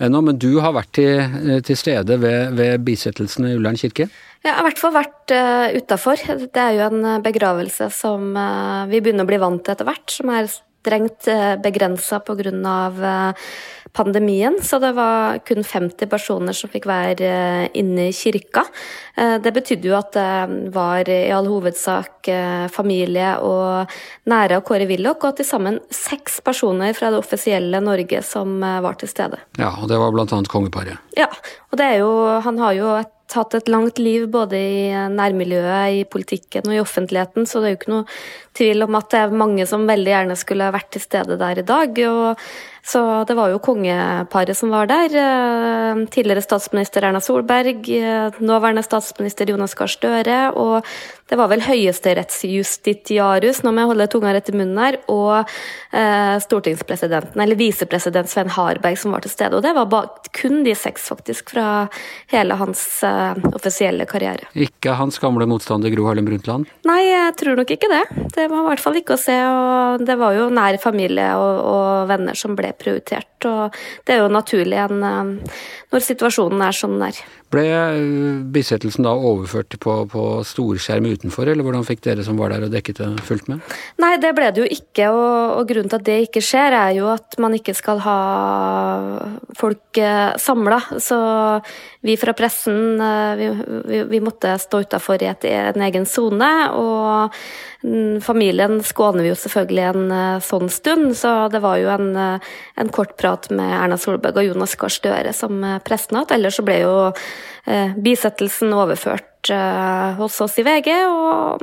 ennå, 0.00 0.22
men 0.24 0.38
du 0.40 0.50
har 0.62 0.74
vært 0.76 0.92
til, 0.96 1.20
eh, 1.20 1.60
til 1.66 1.78
stede 1.78 2.18
ved, 2.22 2.56
ved 2.58 2.84
bisettelsen 2.86 3.48
i 3.50 3.54
Ullern 3.58 3.78
kirke? 3.80 4.08
Jeg 4.40 4.54
har 4.56 4.62
i 4.62 4.68
hvert 4.70 4.80
fall 4.80 4.94
vært 4.94 5.34
uh, 5.36 5.66
utafor. 5.76 6.22
Det 6.40 6.62
er 6.62 6.78
jo 6.78 6.86
en 6.86 7.04
eh, 7.04 7.22
begravelse 7.24 7.90
som 7.92 8.30
uh, 8.32 8.88
vi 8.88 9.02
begynner 9.02 9.26
å 9.26 9.30
bli 9.30 9.40
vant 9.42 9.60
til 9.64 9.74
etter 9.74 9.88
hvert, 9.88 10.06
som 10.14 10.32
er 10.32 10.48
strengt 10.80 11.28
uh, 11.30 11.54
begrensa 11.62 12.20
pga. 12.24 12.80
Uh, 12.96 13.52
pandemien, 13.90 14.54
så 14.62 14.78
det 14.78 14.92
var 14.94 15.40
kun 15.42 15.64
50 15.66 16.06
personer 16.06 16.54
som 16.54 16.70
fikk 16.70 16.84
være 16.86 17.30
inne 17.74 18.04
i 18.06 18.12
kirka. 18.14 18.62
Det 19.42 19.50
betydde 19.50 19.88
jo 19.90 19.96
at 19.98 20.14
det 20.14 20.70
var 20.70 21.10
i 21.10 21.32
all 21.34 21.48
hovedsak 21.50 22.30
familie 22.70 23.32
og 23.42 23.90
nære 24.30 24.60
av 24.60 24.62
Kåre 24.68 24.86
Willoch, 24.86 25.26
og 25.26 25.40
til 25.40 25.48
sammen 25.48 25.80
seks 25.90 26.38
personer 26.46 26.94
fra 26.94 27.10
det 27.10 27.18
offisielle 27.18 27.82
Norge 27.82 28.22
som 28.22 28.60
var 28.62 28.94
til 29.00 29.10
stede. 29.10 29.42
Ja, 29.58 29.72
og 29.74 29.90
det 29.90 29.98
var 29.98 30.14
bl.a. 30.14 30.38
kongeparet? 30.46 31.02
Ja, 31.18 31.26
og 31.72 31.82
det 31.82 31.90
er 31.90 32.04
jo, 32.04 32.12
han 32.46 32.62
har 32.62 32.78
jo 32.78 32.94
et 33.00 33.16
hatt 33.38 33.54
et 33.58 33.70
langt 33.70 34.00
liv 34.02 34.26
både 34.32 34.58
i 34.58 34.82
nærmiljøet, 35.12 36.00
i 36.00 36.04
politikken 36.08 36.68
og 36.68 36.76
i 36.76 36.82
offentligheten, 36.82 37.46
så 37.46 37.60
det 37.60 37.68
er 37.68 37.74
jo 37.74 37.80
ikke 37.80 37.94
noe 37.94 38.18
tvil 38.58 38.86
om 38.86 38.98
at 38.98 39.10
det 39.12 39.22
er 39.22 39.40
mange 39.42 39.66
som 39.70 39.86
veldig 39.88 40.12
gjerne 40.14 40.38
skulle 40.38 40.72
vært 40.74 40.90
til 40.94 41.04
stede 41.04 41.38
der 41.40 41.62
i 41.62 41.66
dag. 41.66 42.02
Og 42.10 42.44
så 42.86 43.24
det 43.28 43.36
var 43.36 43.52
jo 43.52 43.60
kongeparet 43.62 44.56
som 44.56 44.72
var 44.72 44.88
der. 44.90 45.12
Eh, 45.12 46.04
tidligere 46.10 46.42
statsminister 46.42 47.04
Erna 47.04 47.20
Solberg, 47.20 47.88
eh, 47.88 48.30
nåværende 48.40 48.82
statsminister 48.82 49.50
Jonas 49.50 49.74
Gahr 49.74 49.90
Støre, 49.90 50.52
og 50.56 50.84
det 51.30 51.38
var 51.38 51.50
vel 51.52 51.62
høyesterettsjustitiarius, 51.62 53.62
nå 53.62 53.70
må 53.70 53.84
jeg 53.84 53.90
holde 53.92 54.08
tunga 54.10 54.32
rett 54.34 54.50
i 54.50 54.56
munnen 54.56 54.80
her, 54.80 54.98
og 55.12 55.46
eh, 55.92 56.36
stortingspresidenten, 56.42 57.40
eller 57.40 57.60
visepresident 57.60 58.30
Sven 58.30 58.50
Harberg 58.50 58.98
som 58.98 59.14
var 59.14 59.22
til 59.22 59.34
stede. 59.34 59.56
Og 59.56 59.62
det 59.62 59.74
var 59.76 60.08
kun 60.34 60.64
de 60.64 60.74
seks, 60.74 61.06
faktisk, 61.12 61.52
fra 61.54 61.86
hele 62.32 62.56
hans 62.58 62.82
offisielle 63.52 64.06
karriere. 64.10 64.48
Ikke 64.54 64.96
hans 64.98 65.20
gamle 65.22 65.46
motstander 65.50 65.92
Gro 65.94 66.08
Harlem 66.08 66.26
Brundtland? 66.26 66.66
Nei, 66.88 67.02
jeg 67.06 67.36
tror 67.38 67.60
nok 67.60 67.70
ikke 67.76 67.92
det. 67.92 68.02
Det 68.34 68.48
var 68.50 68.64
i 68.64 68.68
hvert 68.70 68.82
fall 68.82 68.98
ikke 68.98 69.14
å 69.14 69.20
se, 69.20 69.36
og 69.36 70.06
det 70.06 70.18
var 70.18 70.34
jo 70.38 70.48
nær 70.54 70.80
familie 70.82 71.30
og, 71.38 71.62
og 71.70 72.10
venner 72.10 72.38
som 72.38 72.56
ble 72.58 72.69
prioritert. 72.72 73.29
Og 73.48 73.76
det 74.06 74.16
er 74.16 74.24
jo 74.24 74.32
naturlig 74.32 74.78
en, 74.80 75.04
eh, 75.04 75.60
når 75.92 76.06
situasjonen 76.06 76.64
er 76.66 76.76
som 76.76 76.96
den 76.96 77.08
er. 77.10 77.20
Ble 77.50 77.64
eh, 77.66 78.42
bisettelsen 78.54 79.06
da 79.06 79.12
overført 79.14 79.74
på, 79.82 79.94
på 80.12 80.24
storskjerm 80.46 81.08
utenfor, 81.10 81.50
eller 81.50 81.66
hvordan 81.66 81.86
fikk 81.88 82.04
dere 82.04 82.26
som 82.26 82.38
var 82.38 82.54
der 82.54 82.68
og 82.68 82.74
dekket 82.74 83.00
det 83.02 83.08
fullt 83.26 83.48
med? 83.50 83.72
Nei, 84.02 84.12
det 84.22 84.30
ble 84.36 84.52
det 84.54 84.62
jo 84.62 84.68
ikke, 84.70 85.08
og, 85.10 85.56
og 85.58 85.64
grunnen 85.70 85.90
til 85.90 85.98
at 85.98 86.06
det 86.06 86.18
ikke 86.28 86.44
skjer, 86.46 86.76
er 86.78 86.94
jo 87.00 87.08
at 87.10 87.38
man 87.42 87.56
ikke 87.58 87.74
skal 87.74 88.02
ha 88.04 88.18
folk 89.58 89.98
eh, 89.98 90.36
samla. 90.38 90.78
Så 91.02 91.18
vi 92.06 92.14
fra 92.20 92.36
pressen, 92.38 93.02
vi, 93.36 93.50
vi, 93.90 94.04
vi 94.14 94.22
måtte 94.24 94.54
stå 94.62 94.84
utafor 94.86 95.20
i 95.20 95.28
et, 95.32 95.44
en 95.50 95.84
egen 95.90 96.06
sone. 96.08 96.52
og 96.78 97.34
Familien 98.22 98.82
skåner 98.84 99.24
vi 99.24 99.30
jo 99.30 99.36
selvfølgelig 99.40 99.84
en 99.88 100.10
eh, 100.12 100.42
sånn 100.44 100.68
stund, 100.68 101.14
så 101.16 101.48
det 101.48 101.62
var 101.64 101.78
jo 101.80 101.88
en, 101.88 102.10
eh, 102.12 102.48
en 102.76 102.90
kort 102.92 103.14
prat 103.16 103.29
med 103.54 103.70
Erna 103.76 103.98
Solberg 104.00 104.40
og 104.40 104.50
Jonas 104.50 104.76
Gahr 104.80 104.92
Støre 104.92 105.34
som 105.36 105.62
eh, 105.64 105.78
presten 105.86 106.20
hadde. 106.20 106.36
Ellers 106.36 106.58
så 106.60 106.66
ble 106.66 106.80
jo 106.82 106.94
bisettelsen 108.02 108.72
overført 108.74 109.30
Eh, 109.48 110.12
hos 110.14 110.40
oss 110.40 110.58
i 110.60 110.62
VG 110.62 110.90
og, 111.08 111.62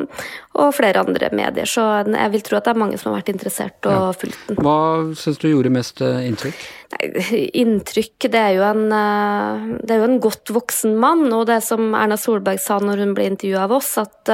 og, 0.57 0.69
flere 0.73 1.03
andre 1.03 1.29
medier. 1.29 1.69
Så 1.69 1.83
jeg 2.09 2.31
vil 2.33 2.41
tro 2.45 2.57
at 2.57 2.65
det 2.65 2.73
er 2.73 2.79
mange 2.81 2.97
som 2.97 3.11
har 3.11 3.19
vært 3.19 3.29
interessert 3.35 3.85
og 3.85 3.93
ja. 3.93 4.15
fulgt 4.17 4.47
den. 4.49 4.57
Hva 4.65 4.79
syns 5.19 5.37
du 5.37 5.45
gjorde 5.51 5.71
mest 5.75 6.01
eh, 6.01 6.25
inntrykk? 6.25 6.63
Nei, 6.95 7.41
inntrykk 7.61 8.29
det 8.33 8.41
er, 8.41 8.55
jo 8.57 8.65
en, 8.65 8.81
eh, 8.97 9.67
det 9.83 9.93
er 9.93 10.01
jo 10.01 10.07
en 10.09 10.17
godt 10.23 10.53
voksen 10.55 10.97
mann, 10.97 11.27
og 11.29 11.45
det 11.51 11.59
som 11.67 11.93
Erna 11.93 12.17
Solberg 12.17 12.63
sa 12.63 12.79
når 12.81 13.03
hun 13.05 13.13
ble 13.17 13.29
intervjua 13.35 13.67
av 13.67 13.77
oss, 13.77 13.93
at 14.01 14.33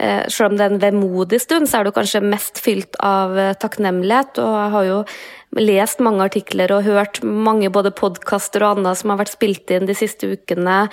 selv 0.00 0.46
om 0.46 0.54
det 0.56 0.64
er 0.64 0.72
en 0.72 0.80
vemodig 0.80 1.42
stund, 1.42 1.68
så 1.68 1.80
er 1.80 1.84
det 1.84 1.92
kanskje 1.92 2.22
mest 2.24 2.56
fylt 2.64 2.96
av 3.04 3.34
takknemlighet. 3.60 4.38
Og 4.40 4.54
jeg 4.56 4.72
har 4.72 4.86
jo 4.86 5.00
lest 5.58 6.00
mange 6.00 6.24
artikler 6.24 6.70
og 6.72 6.86
hørt 6.86 7.20
mange 7.26 7.68
både 7.74 7.90
podkaster 7.92 8.62
og 8.62 8.78
annet 8.78 9.00
som 9.00 9.12
har 9.12 9.20
vært 9.20 9.34
spilt 9.34 9.72
inn 9.74 9.88
de 9.88 9.96
siste 9.98 10.30
ukene. 10.30 10.84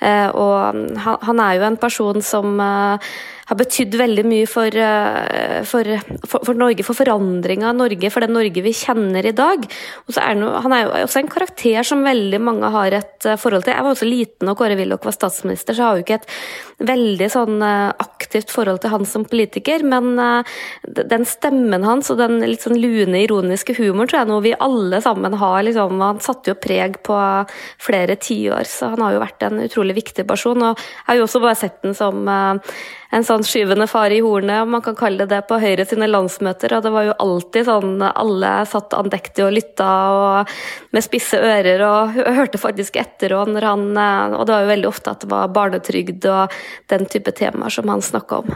Eh, 0.00 0.28
og 0.28 0.74
han 1.28 1.40
er 1.40 1.58
jo 1.58 1.66
en 1.68 1.80
person 1.80 2.22
som 2.22 2.60
eh, 2.60 3.14
har 3.48 3.58
betydd 3.60 3.96
veldig 4.00 4.24
mye 4.28 4.46
for, 4.48 4.72
eh, 4.72 5.60
for, 5.68 5.88
for, 6.24 6.44
for 6.48 6.58
Norge, 6.58 6.84
for 6.86 6.96
forandringa 6.96 7.68
av 7.70 7.78
Norge, 7.78 8.10
for 8.12 8.24
det 8.24 8.32
Norge 8.32 8.64
vi 8.64 8.72
kjenner 8.76 9.26
i 9.28 9.34
dag. 9.36 9.66
Er 10.14 10.30
han, 10.30 10.44
han 10.64 10.76
er 10.76 10.84
jo 10.84 10.94
også 11.04 11.20
en 11.20 11.32
karakter 11.32 11.86
som 11.86 12.04
veldig 12.06 12.40
mange 12.40 12.70
har 12.74 12.96
et 13.00 13.28
eh, 13.28 13.38
forhold 13.40 13.66
til. 13.66 13.74
Jeg 13.76 13.86
var 13.86 13.96
også 13.96 14.08
liten 14.08 14.52
og 14.52 14.58
Kåre 14.60 14.78
Willoch 14.80 15.04
var 15.04 15.16
statsminister, 15.16 15.76
så 15.76 15.82
jeg 15.82 15.88
har 15.88 16.00
jo 16.00 16.06
ikke 16.06 16.20
et 16.22 16.88
veldig 16.88 17.30
sånn 17.34 17.66
eh, 17.68 17.90
aktivt 18.06 18.54
forhold 18.54 18.80
til 18.82 18.94
han 18.94 19.04
som 19.08 19.28
politiker. 19.28 19.84
Men 19.84 20.14
den 20.84 21.28
stemmen 21.28 21.84
hans 21.84 22.08
og 22.12 22.18
den 22.22 22.40
litt 22.40 22.64
sånn 22.64 22.80
lune, 22.80 23.20
ironiske 23.20 23.76
humoren 23.76 24.08
tror 24.08 24.22
jeg 24.22 24.30
noe 24.32 24.44
vi 24.44 24.56
alle 24.64 25.00
sammen 25.04 25.36
har. 25.38 25.60
Liksom, 25.66 26.00
han 26.00 26.24
satte 26.24 26.54
jo 26.54 26.58
preg 26.58 27.02
på 27.04 27.18
flere 27.82 28.16
tiår, 28.16 28.64
så 28.68 28.94
han 28.94 29.04
har 29.04 29.14
jo 29.14 29.22
vært 29.22 29.44
en 29.46 29.62
utrolig 29.66 29.98
viktig 30.00 30.24
person. 30.28 30.64
Og 30.64 30.80
jeg 30.80 31.10
har 31.10 31.20
jo 31.20 31.26
også 31.28 31.44
bare 31.44 31.58
sett 31.60 31.82
den 31.84 31.96
som 31.98 32.24
en 33.14 33.26
sånn 33.26 33.44
skyvende 33.46 33.86
fare 33.90 34.16
i 34.16 34.22
hornet, 34.24 34.64
om 34.64 34.74
man 34.74 34.82
kan 34.84 34.96
kalle 34.98 35.22
det 35.22 35.30
det, 35.34 35.42
på 35.48 35.58
Høyre 35.62 35.86
sine 35.88 36.08
landsmøter. 36.10 36.74
Og 36.76 36.84
det 36.84 36.92
var 36.94 37.06
jo 37.08 37.16
alltid 37.24 37.68
sånn 37.68 38.02
alle 38.08 38.52
satt 38.70 38.96
andektig 38.96 39.46
og 39.46 39.54
lytta 39.54 39.90
og 40.14 40.56
med 40.94 41.06
spisse 41.06 41.38
ører 41.38 41.84
og 41.86 42.18
hørte 42.38 42.60
faktisk 42.60 42.98
etter 43.00 43.36
og 43.38 43.52
når 43.54 43.68
han 43.68 43.86
Og 43.94 44.42
det 44.46 44.54
var 44.54 44.64
jo 44.64 44.72
veldig 44.72 44.90
ofte 44.90 45.14
at 45.14 45.22
det 45.24 45.30
var 45.30 45.52
barnetrygd 45.54 46.26
og 46.30 46.58
den 46.92 47.06
type 47.10 47.32
temaer 47.36 47.72
som 47.72 47.88
han 47.90 48.02
snakka 48.04 48.42
om. 48.42 48.52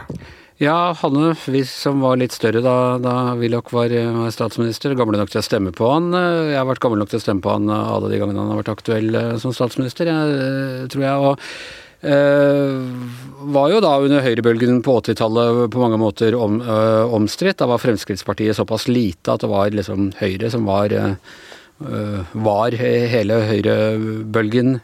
Ja, 0.59 0.91
Hanne, 0.99 1.31
vi 1.47 1.61
som 1.63 2.01
var 2.03 2.17
litt 2.19 2.33
større 2.35 2.59
da, 2.59 2.97
da 2.99 3.13
Willoch 3.39 3.71
var, 3.71 3.93
var, 3.95 4.31
statsminister, 4.35 4.91
gamle 4.99 5.21
nok 5.21 5.31
til 5.31 5.39
å 5.39 5.45
stemme 5.45 5.71
på 5.71 5.87
han. 5.87 6.09
Jeg 6.11 6.57
har 6.59 6.67
vært 6.67 6.81
gammel 6.83 6.99
nok 6.99 7.13
til 7.13 7.21
å 7.21 7.23
stemme 7.23 7.45
på 7.45 7.53
han 7.53 7.71
alle 7.71 8.09
de 8.11 8.19
gangene 8.19 8.43
han 8.43 8.51
har 8.51 8.59
vært 8.59 8.73
aktuell 8.73 9.15
eh, 9.15 9.37
som 9.39 9.55
statsminister, 9.55 10.11
jeg, 10.11 10.89
tror 10.91 11.05
jeg. 11.05 11.29
og 11.29 11.87
var 11.99 13.71
jo 13.73 13.79
da 13.83 13.89
under 13.99 14.23
høyrebølgen 14.23 14.77
på 14.85 14.93
80-tallet 15.01 15.65
på 15.73 15.81
mange 15.81 15.97
måter 15.99 16.35
om, 16.37 16.61
uh, 16.63 17.11
omstridt. 17.11 17.57
Da 17.59 17.67
var 17.67 17.81
Fremskrittspartiet 17.83 18.55
såpass 18.55 18.87
lite 18.87 19.33
at 19.33 19.43
det 19.43 19.49
var 19.51 19.75
liksom 19.75 20.13
Høyre 20.19 20.51
som 20.53 20.63
var, 20.69 20.95
uh, 20.95 22.21
var 22.31 22.77
hele 22.79 23.41
høyrebølgen 23.51 24.79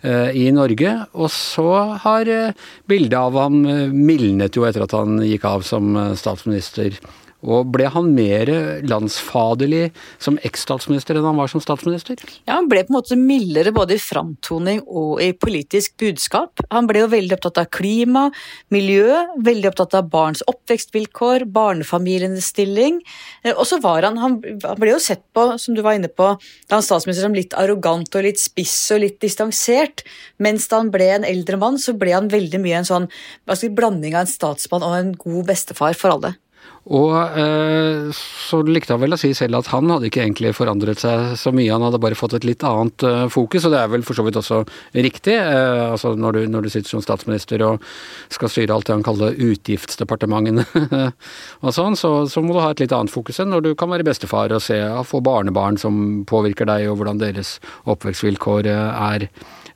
Eh, 0.00 0.30
i 0.38 0.50
Norge. 0.54 0.92
Og 1.18 1.30
så 1.34 1.70
har 2.04 2.28
eh, 2.30 2.66
bildet 2.86 3.18
av 3.18 3.34
ham 3.34 3.64
eh, 3.66 3.88
mildnet 3.90 4.54
jo 4.54 4.62
etter 4.68 4.84
at 4.84 4.94
han 4.94 5.18
gikk 5.26 5.48
av 5.48 5.64
som 5.66 5.96
statsminister. 6.14 6.94
Og 7.46 7.68
ble 7.70 7.86
han 7.94 8.08
mer 8.16 8.50
landsfaderlig 8.88 9.92
som 10.18 10.40
eks-statsminister 10.42 11.18
enn 11.18 11.26
han 11.28 11.38
var 11.38 11.50
som 11.50 11.62
statsminister? 11.62 12.18
Ja, 12.48 12.56
han 12.56 12.66
ble 12.70 12.82
på 12.82 12.90
en 12.90 12.96
måte 12.96 13.18
mildere 13.18 13.70
både 13.74 13.94
i 13.94 14.02
framtoning 14.02 14.80
og 14.82 15.22
i 15.22 15.30
politisk 15.38 15.94
budskap. 16.02 16.58
Han 16.74 16.88
ble 16.90 17.04
jo 17.04 17.12
veldig 17.12 17.36
opptatt 17.36 17.60
av 17.62 17.68
klima, 17.74 18.24
miljø, 18.74 19.20
veldig 19.46 19.70
opptatt 19.70 19.94
av 20.00 20.08
barns 20.10 20.42
oppvekstvilkår, 20.50 21.46
barnefamilienes 21.54 22.50
stilling. 22.50 22.98
Eh, 23.44 23.54
og 23.54 23.62
så 23.70 23.78
var 23.84 24.08
han, 24.08 24.18
han 24.18 24.40
ble 24.42 24.90
jo 24.96 24.98
sett 25.02 25.22
på, 25.36 25.46
som 25.62 25.78
du 25.78 25.84
var 25.86 25.98
inne 25.98 26.10
på, 26.10 26.32
da 26.66 26.80
han 26.80 26.86
statsminister 26.86 27.28
som 27.28 27.38
litt 27.38 27.54
arrogant 27.58 28.18
og 28.18 28.26
litt 28.26 28.42
spiss 28.42 28.74
og 28.96 29.04
litt 29.04 29.20
distansert. 29.22 30.02
Mens 30.42 30.66
da 30.66 30.82
han 30.82 30.90
ble 30.94 31.06
en 31.20 31.28
eldre 31.28 31.60
mann, 31.60 31.78
så 31.78 31.94
ble 31.94 32.16
han 32.16 32.32
veldig 32.34 32.64
mye 32.66 32.82
en 32.82 32.90
sånn 32.90 33.08
blanding 33.78 34.18
av 34.18 34.26
en 34.26 34.34
statsmann 34.34 34.82
og 34.82 34.98
en 34.98 35.14
god 35.22 35.50
bestefar 35.54 35.94
for 35.94 36.18
alle. 36.18 36.34
Og 36.88 37.12
eh, 37.36 38.08
så 38.16 38.62
likte 38.64 38.94
han 38.94 39.02
vel 39.02 39.12
å 39.12 39.18
si 39.20 39.34
selv 39.36 39.58
at 39.58 39.68
han 39.74 39.90
hadde 39.92 40.08
ikke 40.08 40.22
egentlig 40.24 40.54
forandret 40.56 41.02
seg 41.02 41.34
så 41.36 41.52
mye, 41.52 41.68
han 41.68 41.84
hadde 41.84 42.00
bare 42.00 42.16
fått 42.16 42.38
et 42.38 42.46
litt 42.48 42.64
annet 42.64 43.04
eh, 43.04 43.26
fokus, 43.32 43.66
og 43.68 43.74
det 43.74 43.82
er 43.82 43.90
vel 43.92 44.06
for 44.08 44.16
så 44.16 44.24
vidt 44.24 44.38
også 44.40 44.62
riktig. 44.96 45.36
Eh, 45.36 45.84
altså 45.90 46.14
når 46.16 46.38
du, 46.38 46.40
når 46.54 46.64
du, 46.64 46.70
sitter 46.72 46.94
som 46.94 47.04
statsminister 47.04 47.64
og 47.66 47.84
skal 48.32 48.52
styre 48.52 48.78
alt 48.78 48.88
det 48.88 48.96
han 48.96 49.04
kaller 49.04 49.36
utgiftsdepartementene 49.36 50.64
og 51.64 51.76
sånn, 51.76 51.98
så, 51.98 52.12
så, 52.30 52.44
må 52.44 52.56
du 52.56 52.62
ha 52.64 52.72
et 52.72 52.80
litt 52.80 52.96
annet 52.96 53.12
fokus 53.12 53.42
enn 53.42 53.52
når 53.52 53.66
du 53.68 53.70
kan 53.78 53.92
være 53.92 54.08
bestefar 54.08 54.54
og 54.56 54.64
se 54.64 54.80
få 55.08 55.20
barnebarn 55.24 55.76
som 55.80 56.22
påvirker 56.28 56.68
deg, 56.70 56.88
og 56.88 57.02
hvordan 57.02 57.20
deres 57.20 57.58
oppvekstvilkår 57.84 58.72
er. 58.72 59.28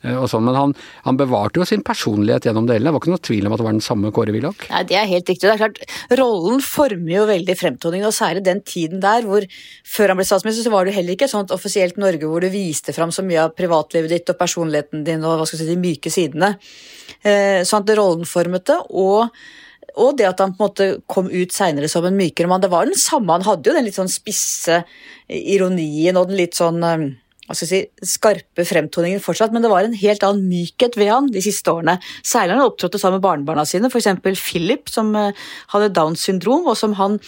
Eh, 0.03 0.19
sånn, 0.27 0.45
Men 0.47 0.59
han, 0.59 0.75
han, 1.07 1.19
bevarte 1.21 1.61
jo 1.61 1.67
sin 1.69 1.85
personlighet 1.87 2.49
gjennom 2.49 2.67
delene. 2.67 2.91
Det 2.91 2.95
var 2.97 3.03
ikke 3.05 3.13
noe 3.13 3.25
tvil 3.29 3.47
om 3.47 3.55
at 3.55 3.63
det 3.63 3.67
var 3.69 3.77
den 3.77 3.85
samme 3.85 4.13
Kåre 4.15 4.35
Willoch? 4.35 4.67
Nei, 4.73 4.83
det 4.91 4.99
er 4.99 5.09
helt 5.11 5.31
riktig. 5.31 5.47
Det 5.47 5.55
er 5.55 5.63
klart, 5.63 5.81
Rollen 6.19 6.63
former 6.65 7.15
jo 7.15 7.29
veldig 7.31 7.57
fremtoningen, 7.59 8.09
og 8.11 8.17
særlig 8.17 8.45
den 8.47 8.63
tiden 8.67 9.03
der 9.05 9.27
hvor 9.29 9.47
før 9.95 10.13
han 10.13 10.21
ble 10.21 10.29
statsminister, 10.29 10.67
så 10.67 10.75
var 10.75 10.85
det 10.85 10.95
jo 10.95 10.99
heller 11.01 11.17
ikke 11.17 11.31
et 11.31 11.35
sånt 11.35 11.55
offisielt 11.55 12.01
Norge 12.03 12.29
hvor 12.29 12.43
du 12.43 12.51
viste 12.53 12.95
fram 12.97 13.15
så 13.15 13.25
mye 13.27 13.47
av 13.47 13.57
privatlivet 13.59 14.13
ditt 14.13 14.35
og 14.35 14.41
personligheten 14.41 15.07
din 15.07 15.25
og 15.27 15.41
hva 15.41 15.49
skal 15.49 15.63
si, 15.63 15.71
de 15.71 15.81
myke 15.81 16.13
sidene. 16.13 16.55
Så 17.23 17.69
sånn 17.71 17.85
at 17.85 17.93
rollen 17.99 18.27
formet 18.27 18.67
det. 18.67 18.81
og 18.91 19.29
og 20.01 20.17
det 20.17 20.25
at 20.25 20.39
han 20.41 20.55
på 20.57 20.63
en 20.63 20.69
måte 20.71 20.87
kom 21.11 21.27
ut 21.29 21.53
seinere 21.53 21.89
som 21.91 22.07
en 22.09 22.17
mykere 22.17 22.49
mann. 22.49 22.63
Det 22.63 22.71
var 22.73 22.89
den 22.89 22.97
samme, 22.97 23.35
han 23.35 23.45
hadde 23.45 23.69
jo 23.69 23.75
den 23.77 23.85
litt 23.85 23.99
sånn 23.99 24.09
spisse 24.09 24.79
ironien 25.29 26.17
og 26.17 26.31
den 26.31 26.39
litt 26.39 26.57
sånn 26.57 26.81
si, 27.51 27.83
skarpe 28.07 28.65
fremtoningen 28.67 29.23
fortsatt, 29.23 29.53
men 29.53 29.65
det 29.65 29.71
var 29.73 29.87
en 29.87 29.97
helt 29.99 30.23
annen 30.27 30.47
mykhet 30.49 30.97
ved 31.01 31.11
han 31.11 31.31
de 31.33 31.43
siste 31.45 31.73
årene. 31.73 31.99
Særlig 32.23 32.57
han 32.57 32.67
opptrådte 32.69 33.01
sammen 33.03 33.19
med 33.19 33.27
barnebarna 33.27 33.65
sine, 33.69 33.91
f.eks. 33.91 34.11
Philip, 34.39 34.93
som 34.93 35.15
eh, 35.19 35.35
hadde 35.75 35.93
Downs 35.97 36.25
syndrom, 36.29 36.69
og 36.71 36.79
som 36.79 36.95
han 37.01 37.19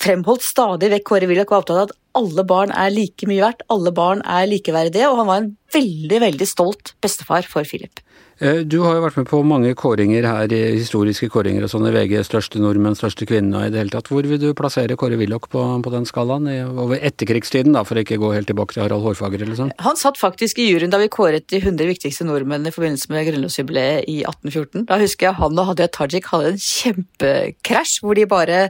fremholdt 0.00 0.44
stadig 0.44 0.90
vekk 0.92 1.06
Kåre 1.10 1.28
Willoch 1.28 1.52
var 1.52 1.62
opptatt 1.62 1.80
av 1.82 1.90
at 1.90 1.98
alle 2.18 2.44
barn 2.48 2.72
er 2.72 2.92
like 2.94 3.28
mye 3.28 3.42
verdt, 3.42 3.64
alle 3.72 3.92
barn 3.94 4.22
er 4.24 4.48
likeverdige, 4.50 5.10
og 5.10 5.20
han 5.20 5.30
var 5.30 5.42
en 5.42 5.52
veldig, 5.74 6.20
veldig 6.28 6.48
stolt 6.48 6.94
bestefar 7.04 7.46
for 7.48 7.66
Philip. 7.68 8.03
Eh, 8.44 8.60
du 8.68 8.76
har 8.84 8.98
jo 8.98 9.04
vært 9.06 9.16
med 9.16 9.28
på 9.30 9.38
mange 9.46 9.70
kåringer 9.78 10.26
her, 10.28 10.52
historiske 10.52 11.30
kåringer 11.32 11.64
og 11.64 11.70
sånn 11.72 11.86
i 11.88 11.92
VG, 11.94 12.18
største 12.28 12.60
nordmenn, 12.60 12.96
største 12.98 13.24
kvinne 13.28 13.56
og 13.56 13.64
i 13.64 13.70
det 13.72 13.80
hele 13.80 13.94
tatt. 13.94 14.10
Hvor 14.12 14.26
vil 14.28 14.40
du 14.42 14.50
plassere 14.56 14.98
Kåre 15.00 15.16
Willoch 15.16 15.48
på, 15.48 15.62
på, 15.80 15.92
den 15.94 16.04
skalaen, 16.08 16.50
over 16.68 17.00
etterkrigstiden, 17.00 17.72
da, 17.72 17.86
for 17.88 17.96
å 17.96 18.04
ikke 18.04 18.20
gå 18.20 18.34
helt 18.34 18.50
tilbake 18.50 18.76
til 18.76 18.84
Harald 18.84 19.06
Hårfager 19.06 19.46
eller 19.46 19.56
sånn? 19.56 19.72
Han 19.86 19.96
satt 19.96 20.20
faktisk 20.20 20.60
i 20.60 20.68
juryen 20.68 20.92
da 20.92 21.00
vi 21.00 21.08
kåret 21.12 21.48
de 21.48 21.62
100 21.62 21.88
viktigste 21.94 22.28
nordmennene 22.28 22.68
i 22.68 22.76
forbindelse 22.76 23.14
med 23.14 23.30
grunnlovsjubileet 23.30 24.12
i 24.12 24.20
1814. 24.28 24.86
Da 24.92 25.00
husker 25.00 25.30
jeg 25.30 25.40
han 25.40 25.64
og 25.64 25.70
Hadia 25.72 25.88
Tajik 25.96 26.28
hadde 26.34 26.52
en 26.52 26.62
kjempekrasj 26.68 27.96
hvor 28.04 28.20
de 28.20 28.28
bare 28.28 28.64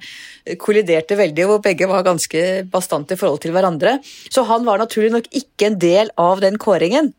kolliderte 0.62 1.18
veldig, 1.18 1.50
hvor 1.50 1.64
begge 1.66 1.90
var 1.90 2.06
ganske 2.06 2.46
bastante 2.70 3.18
i 3.18 3.20
forhold 3.20 3.42
til 3.42 3.56
hverandre. 3.56 3.98
Så 4.30 4.46
han 4.46 4.66
var 4.68 4.78
naturlig 4.78 5.10
nok 5.16 5.32
ikke 5.34 5.72
en 5.72 5.82
del 5.82 6.14
av 6.20 6.44
den 6.44 6.62
kåringen. 6.62 7.10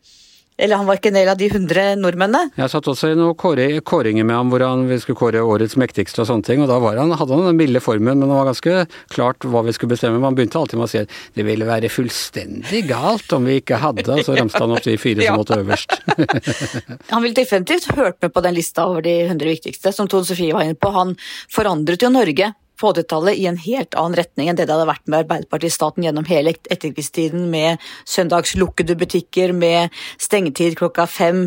Eller 0.58 0.80
han 0.80 0.86
var 0.88 0.96
ikke 0.96 1.10
en 1.12 1.18
del 1.18 1.28
av 1.28 1.36
de 1.36 1.48
100 1.50 1.98
nordmennene? 2.00 2.50
Jeg 2.56 2.72
satt 2.72 2.88
også 2.88 3.10
i 3.12 3.16
noen 3.18 3.36
kåringer 3.36 4.24
med 4.24 4.36
ham 4.36 4.52
hvor 4.52 4.64
han, 4.64 4.86
vi 4.88 4.96
skulle 5.02 5.18
kåre 5.20 5.42
årets 5.44 5.76
mektigste 5.80 6.22
og 6.24 6.30
sånne 6.30 6.46
ting. 6.48 6.62
og 6.64 6.70
Da 6.70 6.78
han, 6.80 7.12
hadde 7.12 7.36
han 7.36 7.50
den 7.50 7.60
milde 7.60 7.82
formen, 7.84 8.16
men 8.16 8.24
det 8.24 8.32
var 8.32 8.48
ganske 8.48 8.76
klart 9.12 9.44
hva 9.44 9.64
vi 9.66 9.76
skulle 9.76 9.92
bestemme. 9.92 10.16
Men 10.16 10.30
han 10.30 10.38
begynte 10.38 10.60
alltid 10.60 10.80
med 10.80 10.88
å 10.88 10.92
si 10.94 11.02
at 11.04 11.12
det 11.36 11.44
ville 11.44 11.68
være 11.68 11.92
fullstendig 11.92 12.86
galt 12.88 13.36
om 13.36 13.48
vi 13.48 13.60
ikke 13.60 13.82
hadde, 13.84 14.08
og 14.16 14.24
så 14.24 14.36
ramste 14.38 14.64
han 14.64 14.76
opp 14.78 14.86
de 14.86 14.96
fire 15.00 15.26
som 15.26 15.36
måtte 15.42 15.60
øverst. 15.60 15.98
han 17.12 17.24
ville 17.24 17.36
definitivt 17.36 17.92
hørt 17.92 18.22
med 18.24 18.32
på 18.32 18.44
den 18.46 18.56
lista 18.56 18.88
over 18.88 19.04
de 19.04 19.18
100 19.26 19.52
viktigste, 19.58 19.92
som 19.92 20.08
Tone 20.08 20.24
Sofie 20.24 20.56
var 20.56 20.64
inne 20.64 20.78
på. 20.80 20.94
Han 20.96 21.18
forandret 21.52 22.00
jo 22.00 22.12
Norge 22.12 22.54
på 22.80 22.92
80-tallet 22.92 23.38
i 23.40 23.46
en 23.50 23.58
helt 23.60 23.96
annen 23.98 24.18
retning 24.18 24.50
enn 24.50 24.58
det 24.58 24.66
det 24.66 24.74
hadde 24.74 24.88
vært 24.88 25.04
med 25.08 25.24
Arbeiderpartistaten 25.24 26.06
gjennom 26.06 26.26
hele 26.28 26.54
etterkrigstiden, 26.56 27.46
med 27.50 27.82
søndagslukkede 28.08 28.96
butikker, 28.98 29.54
med 29.56 29.94
stengetid 30.22 30.76
klokka 30.78 31.06
fem, 31.10 31.46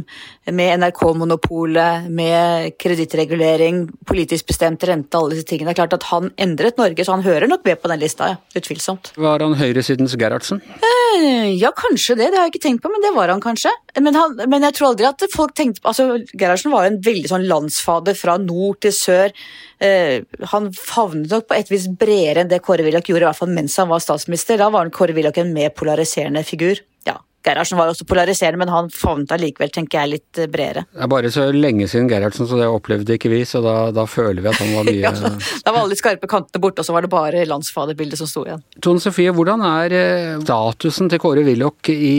med 0.49 0.81
NRK-monopolet, 0.81 2.09
med 2.09 2.75
kredittregulering, 2.81 3.85
politisk 4.09 4.49
bestemt 4.49 4.83
rente, 4.87 5.17
alle 5.17 5.35
disse 5.35 5.49
tingene. 5.49 5.69
Det 5.69 5.77
er 5.77 5.81
klart 5.83 5.97
at 5.99 6.09
han 6.09 6.31
endret 6.41 6.79
Norge, 6.79 7.05
så 7.05 7.17
han 7.17 7.25
hører 7.25 7.49
nok 7.51 7.65
med 7.67 7.81
på 7.81 7.91
den 7.91 8.01
lista, 8.01 8.33
ja. 8.33 8.39
utvilsomt. 8.57 9.13
Var 9.19 9.45
han 9.45 9.57
høyresidens 9.59 10.17
Gerhardsen? 10.19 10.63
Eh, 10.79 11.53
ja, 11.59 11.73
kanskje 11.75 12.17
det, 12.19 12.31
det 12.31 12.39
har 12.39 12.47
jeg 12.47 12.55
ikke 12.55 12.65
tenkt 12.67 12.85
på, 12.85 12.91
men 12.93 13.03
det 13.05 13.13
var 13.17 13.33
han 13.33 13.43
kanskje. 13.43 13.73
Men, 13.97 14.15
han, 14.15 14.35
men 14.51 14.65
jeg 14.67 14.77
tror 14.77 14.91
aldri 14.91 15.07
at 15.09 15.23
folk 15.33 15.55
tenkte 15.57 15.81
altså 15.89 16.19
Gerhardsen 16.33 16.73
var 16.73 16.87
en 16.87 16.99
veldig 17.05 17.31
sånn 17.31 17.47
landsfader 17.49 18.17
fra 18.17 18.37
nord 18.41 18.81
til 18.85 18.93
sør. 18.95 19.33
Eh, 19.81 20.19
han 20.53 20.69
favnet 20.75 21.31
nok 21.31 21.49
på 21.49 21.57
et 21.57 21.71
vis 21.71 21.87
bredere 21.89 22.43
enn 22.43 22.51
det 22.51 22.61
Kåre 22.65 22.85
Willoch 22.85 23.09
gjorde, 23.09 23.25
i 23.25 23.29
hvert 23.29 23.39
fall 23.39 23.55
mens 23.55 23.77
han 23.79 23.89
var 23.91 24.03
statsminister. 24.03 24.59
Da 24.61 24.69
var 24.73 24.91
Kåre 24.93 25.15
Willoch 25.17 25.39
en 25.41 25.55
mer 25.55 25.73
polariserende 25.73 26.43
figur. 26.47 26.83
Ja, 27.07 27.17
Gerhardsen 27.45 27.79
var 27.79 27.89
også 27.89 28.05
polariserende, 28.05 28.59
men 28.61 28.71
han 28.73 28.91
favnet 28.93 29.31
allikevel, 29.31 29.71
tenker 29.73 30.03
jeg, 30.03 30.13
litt 30.17 30.41
eh, 30.41 30.49
bredere. 30.51 30.85
Det 30.91 31.05
er 31.05 31.11
bare 31.15 31.33
så 31.33 31.47
lenge 31.55 31.87
siden 31.89 32.09
Gerhardsen, 32.11 32.49
så 32.49 32.59
det 32.59 32.69
opplevde 32.69 33.15
ikke 33.15 33.31
vi, 33.31 33.41
så 33.47 33.63
da, 33.65 33.75
da 33.95 34.05
føler 34.09 34.43
vi 34.43 34.51
at 34.51 34.59
han 34.59 34.73
var 34.75 34.87
mye 34.91 35.03
ja, 35.07 35.13
Da 35.15 35.73
var 35.73 35.85
alle 35.85 35.95
de 35.95 36.01
skarpe 36.01 36.29
kantene 36.29 36.61
borte, 36.63 36.83
og 36.83 36.89
så 36.89 36.95
var 36.95 37.07
det 37.07 37.13
bare 37.13 37.47
landsfaderbildet 37.49 38.21
som 38.21 38.29
sto 38.29 38.45
igjen. 38.45 38.63
Tone 38.83 39.03
Sofie, 39.03 39.33
hvordan 39.35 39.63
er 39.71 39.99
eh, 40.03 40.33
statusen 40.43 41.11
til 41.11 41.23
Kåre 41.23 41.47
Willoch 41.47 41.93
i 41.95 42.15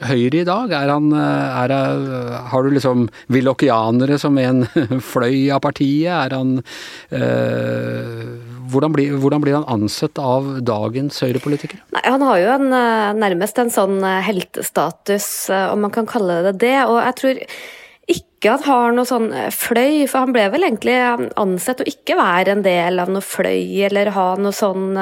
Høyre 0.00 0.40
i 0.40 0.46
dag? 0.48 0.70
Er 0.72 0.88
han, 0.88 1.10
eh, 1.12 1.58
er, 1.64 1.72
har 2.48 2.64
du 2.64 2.70
liksom 2.72 3.08
willochianere 3.32 4.16
som 4.20 4.38
en 4.40 4.64
fløy 5.12 5.50
av 5.52 5.60
partiet? 5.66 6.08
Er 6.08 6.36
han 6.38 6.54
øh, 6.60 8.22
hvordan, 8.72 8.94
blir, 8.96 9.18
hvordan, 9.20 9.44
blir, 9.44 9.58
han 9.58 9.68
ansett 9.68 10.16
av 10.20 10.62
dagens 10.64 11.20
høyrepolitikere? 11.20 11.84
Han 12.06 12.24
har 12.24 12.40
jo 12.40 12.54
en, 12.54 12.70
eh, 12.76 13.10
nærmest 13.20 13.60
en 13.60 13.74
sånn 13.74 14.00
heltestatus, 14.24 15.28
om 15.50 15.84
man 15.84 15.92
kan 15.92 16.08
kalle 16.08 16.40
det 16.48 16.56
det. 16.64 16.78
Og 16.86 16.96
jeg 17.02 17.20
tror 17.20 17.44
ikke 18.10 18.54
at 18.54 18.64
han 18.66 18.84
har 18.84 18.94
noe 18.96 19.08
sånn 19.08 19.30
fløy, 19.54 20.06
for 20.10 20.24
han 20.24 20.34
ble 20.34 20.46
vel 20.52 20.66
egentlig 20.66 20.96
ansett 21.38 21.82
å 21.82 21.88
ikke 21.88 22.16
være 22.18 22.56
en 22.56 22.62
del 22.64 23.02
av 23.02 23.12
noe 23.12 23.24
fløy 23.24 23.84
eller 23.88 24.12
ha 24.16 24.28
noe 24.40 24.56
sånn 24.56 24.96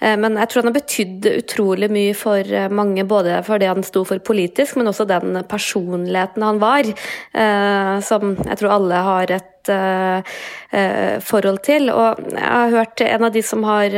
Eh, 0.00 0.16
men 0.16 0.38
jeg 0.40 0.50
tror 0.50 0.62
han 0.62 0.70
har 0.70 0.78
betydd 0.78 1.28
utrolig 1.34 1.90
mye 1.92 2.16
for 2.16 2.40
eh, 2.56 2.70
mange, 2.72 3.04
både 3.08 3.40
for 3.46 3.60
det 3.60 3.68
han 3.70 3.84
sto 3.86 4.04
for 4.08 4.22
politisk, 4.24 4.78
men 4.80 4.88
også 4.90 5.06
den 5.08 5.42
personligheten 5.48 6.44
han 6.46 6.60
var. 6.62 6.88
Eh, 6.88 7.94
som 8.06 8.34
jeg 8.38 8.60
tror 8.60 8.76
alle 8.78 9.04
har 9.10 9.36
et 9.36 9.49
eget 9.68 11.24
forhold 11.26 11.58
til. 11.66 11.90
Og 11.90 12.20
jeg 12.30 12.46
har 12.46 12.70
hørt 12.70 13.00
en 13.02 13.24
av 13.26 13.32
de 13.34 13.42
som 13.42 13.64
har 13.66 13.90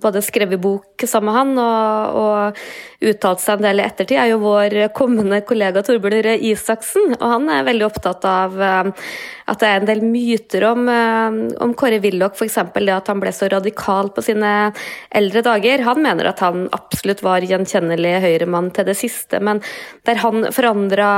både 0.00 0.22
skrevet 0.24 0.60
bok 0.60 1.04
sammen 1.04 1.28
med 1.30 1.36
han 1.36 1.50
og, 1.60 2.16
og 2.20 3.10
uttalt 3.10 3.40
seg 3.40 3.60
en 3.60 3.66
del 3.68 3.80
i 3.80 3.84
ettertid, 3.84 4.18
er 4.20 4.30
jo 4.32 4.40
vår 4.42 4.76
kommende 4.96 5.40
kollega 5.44 5.82
Torbjørn 5.84 6.24
Røe 6.24 6.40
Isaksen. 6.50 7.14
Og 7.18 7.26
han 7.34 7.48
er 7.52 7.68
veldig 7.68 7.86
opptatt 7.86 8.24
av 8.28 8.56
at 9.50 9.58
det 9.60 9.68
er 9.68 9.80
en 9.80 9.88
del 9.88 10.02
myter 10.06 10.64
om, 10.68 10.88
om 11.60 11.72
Kåre 11.78 11.98
Willoch, 12.02 12.36
f.eks. 12.38 12.58
det 12.76 12.94
at 12.94 13.08
han 13.10 13.20
ble 13.22 13.32
så 13.34 13.48
radikal 13.50 14.12
på 14.14 14.24
sine 14.24 14.52
eldre 15.16 15.42
dager. 15.46 15.82
Han 15.88 16.02
mener 16.04 16.30
at 16.30 16.42
han 16.44 16.68
absolutt 16.76 17.24
var 17.26 17.44
gjenkjennelig 17.46 18.14
høyremann 18.24 18.70
til 18.76 18.86
det 18.88 18.96
siste, 19.00 19.40
men 19.42 19.62
der 20.08 20.20
han 20.22 20.46
forandra 20.54 21.10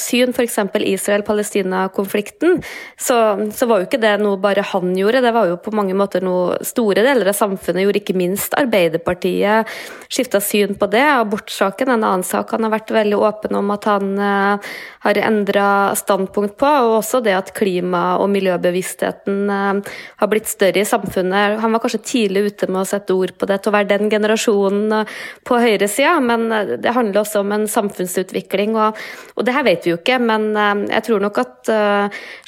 syn, 0.00 0.32
f.eks. 0.32 0.58
Israel-Palestina-konflikten, 0.94 2.62
så, 2.96 3.13
så, 3.54 3.66
var 3.68 3.80
jo 3.80 3.88
ikke 3.88 4.00
det 4.02 4.14
noe 4.22 4.38
bare 4.40 4.64
han 4.74 4.94
gjorde, 4.96 5.22
det 5.24 5.32
var 5.34 5.48
jo 5.50 5.60
på 5.62 5.72
mange 5.76 5.96
måter 5.96 6.24
noe 6.24 6.58
store 6.66 7.04
deler 7.04 7.30
av 7.30 7.36
samfunnet 7.38 7.86
gjorde, 7.86 8.02
ikke 8.02 8.16
minst 8.18 8.56
Arbeiderpartiet 8.58 9.70
skifta 10.14 10.40
syn 10.42 10.74
på 10.78 10.88
det. 10.92 11.02
Abortsaken 11.02 11.90
en 11.90 12.04
annen 12.04 12.24
sak 12.26 12.52
han 12.54 12.66
har 12.66 12.74
vært 12.74 12.92
veldig 12.94 13.18
åpen 13.18 13.56
om 13.58 13.72
at 13.74 13.88
han 13.88 14.12
uh, 14.18 14.72
har 15.04 15.20
endra 15.20 15.66
standpunkt 15.98 16.56
på, 16.60 16.68
og 16.68 16.98
også 17.00 17.20
det 17.24 17.34
at 17.36 17.52
klima- 17.56 18.16
og 18.22 18.30
miljøbevisstheten 18.34 19.50
uh, 19.50 19.96
har 20.22 20.30
blitt 20.30 20.50
større 20.50 20.82
i 20.82 20.88
samfunnet. 20.88 21.58
Han 21.62 21.74
var 21.74 21.82
kanskje 21.84 22.02
tidlig 22.04 22.46
ute 22.50 22.70
med 22.70 22.82
å 22.82 22.88
sette 22.88 23.16
ord 23.16 23.34
på 23.38 23.48
det 23.50 23.60
til 23.62 23.72
å 23.72 23.76
være 23.78 23.90
den 23.94 24.12
generasjonen 24.12 25.00
uh, 25.02 25.16
på 25.44 25.60
høyresida, 25.62 26.16
men 26.24 26.46
det 26.82 26.94
handler 26.94 27.22
også 27.24 27.42
om 27.42 27.54
en 27.56 27.66
samfunnsutvikling, 27.70 28.78
og, 28.78 29.00
og 29.34 29.46
det 29.46 29.56
her 29.56 29.66
vet 29.66 29.86
vi 29.86 29.94
jo 29.94 30.00
ikke, 30.00 30.20
men 30.22 30.52
jeg 30.54 31.04
tror 31.06 31.22
nok 31.22 31.38
at 31.40 31.70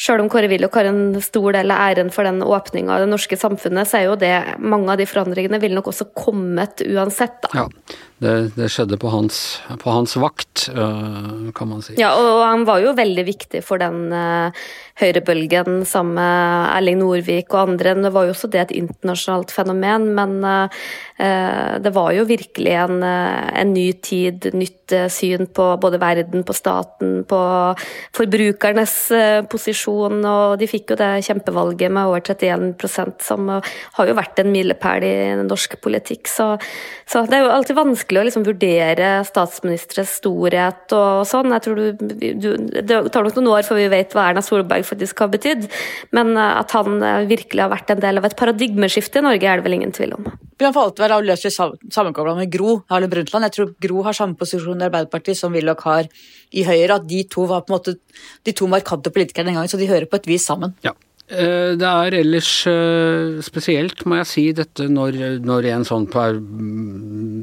selv 0.00 0.22
om 0.22 0.28
Kåre 0.30 0.48
Willoch 0.56 0.76
har 0.78 0.88
en 0.88 1.20
stor 1.24 1.52
del 1.56 1.72
av 1.74 1.82
æren 1.90 2.10
for 2.14 2.26
den 2.26 2.42
åpninga 2.44 2.94
av 2.94 3.04
det 3.04 3.10
norske 3.12 3.36
samfunnet, 3.38 3.88
så 3.88 4.00
er 4.00 4.08
jo 4.08 4.18
det 4.20 4.34
mange 4.58 4.92
av 4.92 5.00
de 5.00 5.08
forandringene 5.08 5.60
ville 5.62 5.76
nok 5.76 5.92
også 5.92 6.08
kommet 6.16 6.82
uansett. 6.86 7.38
Da. 7.44 7.52
Ja, 7.60 7.66
det, 8.16 8.32
det 8.56 8.70
skjedde 8.72 8.96
på 8.96 9.10
hans, 9.12 9.58
på 9.82 9.92
hans, 9.92 10.14
vakt, 10.16 10.70
øh, 10.72 11.50
kan 11.56 11.68
man 11.68 11.82
si. 11.84 11.98
Ja, 12.00 12.14
og 12.16 12.40
han 12.46 12.64
var 12.64 12.80
jo 12.80 12.94
veldig 12.96 13.24
viktig 13.28 13.60
for 13.64 13.76
den 13.82 14.08
uh, 14.08 14.56
høyrebølgen 14.96 15.82
sammen 15.84 16.16
med 16.16 16.70
Erling 16.72 17.02
Norvik 17.02 17.52
og 17.52 17.74
andre. 17.74 17.92
Det 18.00 18.12
var 18.14 18.24
jo 18.24 18.32
også 18.32 18.48
det 18.48 18.62
et 18.62 18.72
internasjonalt 18.78 19.52
fenomen, 19.52 20.08
men 20.16 20.38
uh, 20.40 20.86
det 21.84 21.92
var 21.92 22.14
jo 22.16 22.24
virkelig 22.28 22.72
en, 22.86 23.04
en, 23.04 23.70
ny 23.72 23.86
tid, 24.04 24.48
nytt 24.56 24.92
syn 25.12 25.48
på 25.52 25.68
både 25.80 26.00
verden, 26.00 26.44
på 26.44 26.56
staten, 26.56 27.22
på 27.28 27.38
forbrukernes 28.16 28.96
posisjon, 29.48 30.18
og 30.28 30.58
de 30.60 30.68
fikk 30.68 30.92
jo 30.92 30.98
det 31.00 31.08
kjempevalget 31.24 31.92
med 31.92 32.10
over 32.10 32.20
31% 32.20 33.24
som 33.24 33.48
har 33.48 34.10
jo 34.10 34.18
vært 34.18 34.44
en 34.44 34.52
milepæl 34.52 35.08
i 35.08 35.16
norsk 35.40 35.78
politikk. 35.80 36.28
Så, 36.28 36.52
så 37.08 37.24
det 37.24 37.40
er 37.40 37.46
jo 37.46 37.54
alltid 37.56 37.80
vanskelig 37.80 38.05
vanskelig 38.06 38.20
å 38.20 38.26
liksom 38.26 38.44
vurdere 38.46 39.08
statsministres 39.26 40.16
storhet 40.20 40.92
og 40.94 41.26
sånn. 41.26 41.52
Jeg 41.52 41.64
tror 41.64 41.76
du, 41.76 42.04
du, 42.38 42.56
Det 42.82 43.10
tar 43.10 43.24
nok 43.24 43.36
noen 43.36 43.52
år 43.56 43.66
før 43.66 43.80
vi 43.80 43.88
vet 43.90 44.14
hva 44.14 44.30
Erna 44.30 44.42
Solberg 44.42 44.84
faktisk 44.86 45.18
har 45.18 45.30
betydd, 45.32 45.66
men 46.12 46.36
eh, 46.36 46.60
at 46.60 46.70
han 46.76 47.02
eh, 47.02 47.26
virkelig 47.26 47.62
har 47.62 47.72
vært 47.72 47.90
en 47.90 48.00
del 48.00 48.18
av 48.18 48.24
et 48.24 48.36
paradigmeskifte 48.36 49.20
i 49.20 49.26
Norge, 49.26 49.46
er 49.46 49.58
det 49.58 49.66
vel 49.66 49.78
ingen 49.78 49.92
tvil 49.92 50.14
om. 50.16 50.28
Bjørn 50.56 50.76
Faltvedt 50.76 51.12
har 51.12 51.26
løst 51.26 51.48
sammenkobla 51.92 52.36
med 52.38 52.52
Gro 52.52 52.82
Harlem 52.88 53.10
Brundtland. 53.10 53.48
Jeg 53.48 53.56
tror 53.56 53.74
Gro 53.82 54.04
har 54.06 54.16
samme 54.16 54.38
posisjon 54.38 54.80
i 54.80 54.86
Arbeiderpartiet 54.86 55.36
som 55.36 55.52
Willoch 55.52 55.84
har 55.84 56.08
i 56.54 56.64
Høyre. 56.64 56.96
At 56.96 57.08
de 57.10 57.24
to 57.28 57.44
var 57.50 57.66
på 57.66 57.74
en 57.74 57.76
måte 57.76 57.98
de 58.46 58.54
to 58.56 58.68
markante 58.70 59.12
politikerne 59.12 59.50
den 59.50 59.58
gangen, 59.58 59.68
så 59.68 59.80
de 59.80 59.90
hører 59.90 60.08
på 60.08 60.16
et 60.16 60.30
vis 60.30 60.46
sammen. 60.48 60.72
Ja. 60.86 60.94
Eh, 61.26 61.72
det 61.74 61.86
er 61.86 62.14
ellers 62.20 62.50
eh, 62.70 63.40
spesielt, 63.42 64.04
må 64.06 64.20
jeg 64.20 64.30
si, 64.30 64.44
dette 64.54 64.86
når, 64.86 65.18
når 65.42 65.66
en 65.72 65.86
sånn 65.88 66.06
per, 66.10 66.38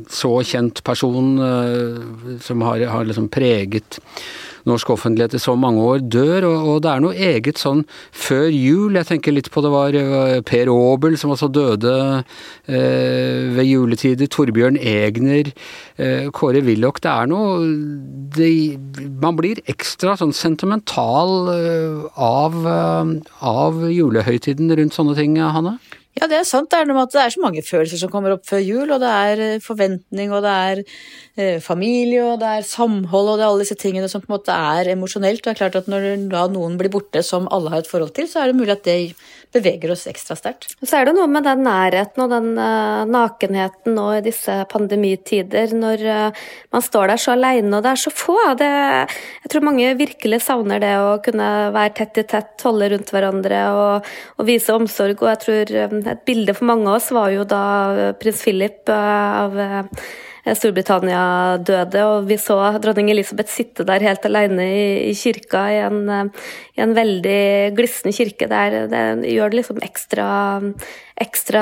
så 0.08 0.32
kjent 0.48 0.80
person 0.88 1.34
eh, 1.44 2.38
som 2.46 2.64
har, 2.64 2.86
har 2.94 3.10
liksom 3.10 3.28
preget 3.34 4.00
norsk 4.70 4.94
offentlighet 4.96 5.36
i 5.38 5.42
så 5.42 5.56
mange 5.60 5.82
år, 5.84 6.04
dør. 6.04 6.48
Og, 6.50 6.68
og, 6.70 6.78
det 6.86 6.92
er 6.92 7.04
noe 7.04 7.18
eget 7.30 7.62
sånn 7.62 7.84
før 8.12 8.48
jul. 8.50 8.98
Jeg 9.00 9.10
tenker 9.10 9.36
litt 9.36 9.50
på 9.54 9.64
det 9.66 9.72
var 9.74 9.98
eh, 9.98 10.40
Per 10.48 10.72
Aabel 10.74 11.18
som 11.20 11.34
altså 11.36 11.50
døde 11.52 11.96
eh, 12.68 13.50
ved 13.56 13.68
juletider. 13.68 14.30
Torbjørn 14.34 14.80
Egner. 14.80 15.52
Eh, 15.98 16.30
Kåre 16.36 16.64
Willoch. 16.66 17.02
Det 17.04 17.12
er 17.12 17.30
noe 17.32 17.58
det, 18.34 18.52
Man 19.22 19.38
blir 19.40 19.62
ekstra 19.70 20.18
sånn 20.20 20.36
sentimental 20.36 21.52
eh, 21.54 22.06
av, 22.16 22.62
eh, 22.64 23.18
av 23.54 23.84
julehøytiden 23.92 24.74
rundt 24.80 24.98
sånne 24.98 25.18
ting, 25.20 25.38
Hanne? 25.44 25.78
Ja, 26.14 26.28
det 26.30 26.38
er 26.38 26.46
sant. 26.46 26.70
Det 26.70 26.78
er 26.78 26.86
noe 26.86 27.00
med 27.00 27.08
at 27.08 27.14
det 27.16 27.22
er 27.24 27.34
så 27.34 27.42
mange 27.42 27.64
følelser 27.66 27.98
som 27.98 28.12
kommer 28.14 28.36
opp 28.36 28.44
før 28.46 28.62
jul, 28.62 28.92
og 28.94 29.00
det 29.02 29.10
er 29.10 29.40
eh, 29.42 29.62
forventning, 29.64 30.30
og 30.30 30.44
det 30.46 30.52
er 30.54 30.82
eh, 30.84 31.58
familie, 31.64 32.22
og 32.28 32.38
det 32.44 32.52
er 32.60 32.68
samhold, 32.70 33.32
og 33.32 33.40
det 33.40 33.46
er 33.46 33.50
alle 33.50 33.66
disse 33.66 33.80
tingene 33.82 34.10
som 34.12 34.22
på 34.22 34.30
en 34.30 34.36
måte 34.36 34.54
er 34.54 34.92
emosjonelt. 34.94 35.42
Og 35.42 35.50
det 35.50 35.56
er 35.56 35.62
klart 35.64 35.80
at 35.82 35.90
når 35.90 36.28
da 36.30 36.46
noen 36.54 36.78
blir 36.78 36.94
borte 36.94 37.26
som 37.26 37.50
alle 37.50 37.74
har 37.74 37.82
et 37.82 37.90
forhold 37.90 38.14
til, 38.18 38.30
så 38.30 38.44
er 38.44 38.52
det 38.52 38.60
mulig 38.60 38.76
at 38.76 38.86
det 38.86 38.98
beveger 39.54 39.94
oss 39.94 40.06
ekstra 40.10 40.36
sterkt. 40.38 40.74
Så 40.82 40.98
er 40.98 41.08
det 41.08 41.16
noe 41.18 41.30
med 41.32 41.46
den 41.46 41.64
nærheten 41.66 42.24
og 42.26 42.32
den 42.34 42.50
uh, 42.58 43.04
nakenheten 43.10 43.96
nå 43.98 44.08
i 44.18 44.24
disse 44.26 44.56
pandemitider, 44.72 45.76
når 45.78 46.04
uh, 46.08 46.42
man 46.74 46.86
står 46.86 47.14
der 47.14 47.22
så 47.22 47.36
alene 47.38 47.78
og 47.78 47.86
det 47.86 47.94
er 47.94 48.02
så 48.04 48.14
få. 48.14 48.38
Det, 48.60 48.72
jeg 49.46 49.54
tror 49.54 49.68
mange 49.70 49.94
virkelig 50.00 50.42
savner 50.48 50.84
det 50.84 50.94
å 51.02 51.16
kunne 51.24 51.52
være 51.76 51.96
tett 52.02 52.22
i 52.24 52.26
tett, 52.36 52.54
holde 52.66 52.92
rundt 52.96 53.14
hverandre 53.14 53.64
og, 53.78 54.12
og 54.38 54.50
vise 54.50 54.76
omsorg. 54.76 55.22
Og 55.22 55.34
jeg 55.34 55.44
tror 55.46 55.74
um, 55.94 55.98
et 56.16 56.28
bilde 56.28 56.58
for 56.58 56.70
mange 56.74 56.90
av 56.90 57.00
oss 57.00 57.14
var 57.16 57.34
jo 57.34 57.48
da 57.48 57.64
prins 58.20 58.44
Philip 58.44 58.92
uh, 58.92 59.42
av 59.46 59.60
Storbritannia 60.44 61.58
døde, 61.64 62.02
og 62.04 62.26
vi 62.28 62.36
så 62.42 62.58
dronning 62.84 63.12
Elisabeth 63.14 63.52
sitte 63.52 63.86
der 63.88 64.04
helt 64.04 64.26
alene 64.28 64.66
i, 65.08 65.14
kirka, 65.16 65.62
i 65.72 65.80
en, 65.86 66.32
i 66.76 66.84
en, 66.84 66.96
veldig 66.98 67.72
glissende 67.78 68.12
kirke. 68.16 68.50
Der, 68.52 68.90
det 68.92 69.32
gjør 69.32 69.54
det 69.54 69.62
liksom 69.62 69.80
ekstra, 69.86 70.28
ekstra 71.22 71.62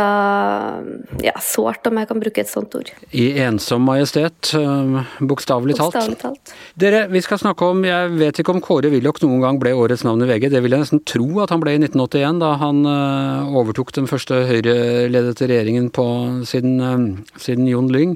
ja, 1.19 1.33
sårt, 1.43 1.83
om 1.87 1.97
jeg 1.99 2.07
kan 2.07 2.19
bruke 2.21 2.43
et 2.43 2.49
sånt 2.49 2.75
ord. 2.77 2.91
I 3.11 3.25
ensom 3.43 3.83
majestet, 3.83 4.53
eh, 4.55 5.09
bokstavelig 5.19 5.75
talt. 5.75 5.97
talt. 6.21 6.53
Dere, 6.79 7.03
vi 7.11 7.21
skal 7.21 7.41
snakke 7.41 7.67
om 7.67 7.83
Jeg 7.83 8.13
vet 8.15 8.39
ikke 8.39 8.53
om 8.55 8.61
Kåre 8.63 8.91
Willoch 8.93 9.19
noen 9.23 9.41
gang 9.43 9.59
ble 9.59 9.73
årets 9.75 10.05
navn 10.07 10.23
i 10.23 10.29
VG. 10.29 10.49
Det 10.53 10.61
vil 10.63 10.71
jeg 10.71 10.85
nesten 10.85 11.03
tro 11.03 11.41
at 11.43 11.51
han 11.51 11.59
ble 11.59 11.75
i 11.75 11.81
1981, 11.81 12.39
da 12.39 12.53
han 12.61 12.85
uh, 12.87 13.51
overtok 13.59 13.91
den 13.97 14.07
første 14.07 14.45
Høyre-ledete 14.47 15.49
regjeringen 15.51 15.91
på, 15.91 16.07
siden, 16.47 16.79
uh, 16.79 17.35
siden 17.41 17.67
Jon 17.67 17.91
Lyng. 17.91 18.15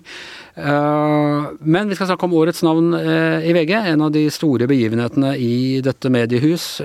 Men 0.55 1.89
vi 1.89 1.95
skal 1.97 2.07
snakke 2.07 2.29
om 2.29 2.35
årets 2.39 2.61
navn 2.63 2.93
i 2.95 3.51
VG, 3.51 3.73
en 3.91 4.05
av 4.05 4.13
de 4.15 4.21
store 4.31 4.69
begivenhetene 4.71 5.33
i 5.35 5.81
dette 5.83 6.07
mediehus. 6.07 6.79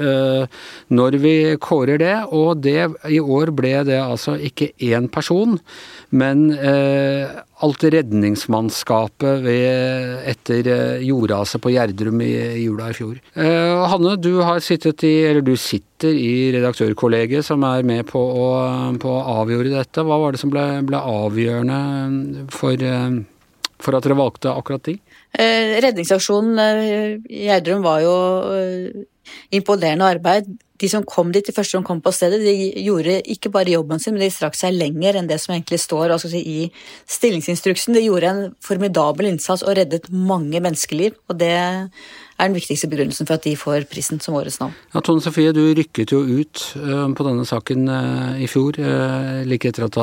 når 0.90 1.18
vi 1.22 1.34
kårer 1.54 2.02
det, 2.02 2.16
og 2.34 2.64
det 2.66 2.90
i 3.06 3.20
år 3.20 3.54
ble 3.54 3.84
det 3.86 4.00
altså 4.02 4.39
ikke 4.48 4.70
én 4.90 5.08
person, 5.12 5.58
men 6.10 6.46
eh, 6.56 7.30
alt 7.64 7.84
redningsmannskapet 7.92 9.42
ved, 9.44 10.14
etter 10.30 10.70
eh, 10.70 11.02
jordraset 11.04 11.62
på 11.62 11.72
Gjerdrum 11.74 12.22
i, 12.24 12.30
i 12.60 12.64
jula 12.64 12.90
i 12.90 12.96
fjor. 12.96 13.18
Eh, 13.34 13.82
Hanne, 13.92 14.16
du 14.20 14.32
har 14.46 14.62
sittet 14.64 15.04
i, 15.08 15.12
eller 15.28 15.44
du 15.44 15.52
sitter 15.60 16.16
i 16.16 16.50
redaktørkollegiet 16.56 17.46
som 17.46 17.64
er 17.68 17.84
med 17.86 18.06
på 18.10 18.20
å, 18.20 18.48
på 19.00 19.12
å 19.12 19.26
avgjøre 19.42 19.74
dette. 19.74 20.06
Hva 20.06 20.20
var 20.22 20.34
det 20.34 20.42
som 20.42 20.52
ble, 20.52 20.64
ble 20.88 21.00
avgjørende 21.00 22.48
for, 22.54 22.80
eh, 22.80 23.20
for 23.80 23.98
at 23.98 24.08
dere 24.08 24.18
valgte 24.20 24.54
akkurat 24.54 24.88
de? 24.88 24.96
Eh, 25.30 25.76
redningsaksjonen 25.84 26.58
i 27.28 27.46
Gjerdrum 27.46 27.84
var 27.86 28.02
jo 28.02 28.16
imponerende 29.54 30.08
arbeid 30.16 30.48
de 30.80 30.88
som 30.88 31.04
kom 31.04 31.32
dit, 31.34 31.44
de 31.44 31.54
første 31.54 31.76
som 31.76 31.84
kom 31.86 32.00
på 32.00 32.12
stedet, 32.14 32.40
de 32.40 32.84
gjorde 32.84 33.18
ikke 33.34 33.52
bare 33.52 33.74
jobben 33.74 34.00
sin, 34.00 34.16
men 34.16 34.24
de 34.24 34.30
strakk 34.32 34.56
seg 34.56 34.74
lenger 34.76 35.18
enn 35.18 35.28
det 35.28 35.40
som 35.42 35.54
egentlig 35.54 35.80
står 35.82 36.16
si, 36.22 36.40
i 36.40 36.70
stillingsinstruksen. 37.10 37.96
De 37.96 38.06
gjorde 38.06 38.32
en 38.32 38.42
formidabel 38.64 39.30
innsats 39.30 39.64
og 39.66 39.76
reddet 39.76 40.08
mange 40.10 40.62
menneskeliv, 40.62 41.18
og 41.28 41.38
det 41.42 41.52
er 41.52 41.88
den 42.40 42.56
viktigste 42.56 42.88
begrunnelsen 42.88 43.28
for 43.28 43.36
at 43.36 43.44
de 43.44 43.52
får 43.60 43.84
prisen 43.90 44.20
som 44.24 44.38
årets 44.38 44.60
navn. 44.62 44.76
Ja, 44.94 45.02
Tone 45.04 45.20
Sofie, 45.24 45.52
du 45.52 45.62
rykket 45.76 46.14
jo 46.14 46.22
ut 46.24 46.64
uh, 46.80 47.08
på 47.12 47.26
denne 47.26 47.44
saken 47.48 47.88
uh, 47.90 48.40
i 48.40 48.48
fjor, 48.48 48.80
uh, 48.80 49.42
like 49.48 49.68
etter 49.68 49.90
at 49.90 49.98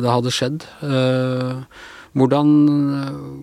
det 0.00 0.14
hadde 0.16 0.32
skjedd. 0.32 0.70
Hvordan, 2.12 2.48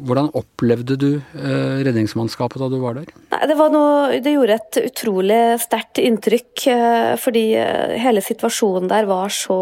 hvordan 0.06 0.28
opplevde 0.38 0.94
du 1.02 1.08
eh, 1.18 1.80
redningsmannskapet 1.82 2.62
da 2.62 2.68
du 2.70 2.78
var 2.78 3.00
der? 3.00 3.08
Nei, 3.34 3.40
det, 3.50 3.56
noe, 3.74 4.20
det, 4.22 4.34
gjorde 4.36 4.58
et 4.60 4.80
utrolig 4.84 5.40
sterkt 5.64 5.98
inntrykk, 6.04 6.66
eh, 6.70 7.14
fordi 7.18 7.44
eh, 7.58 7.96
hele 7.98 8.22
situasjonen 8.22 8.86
der 8.92 9.10
var 9.10 9.34
så 9.34 9.58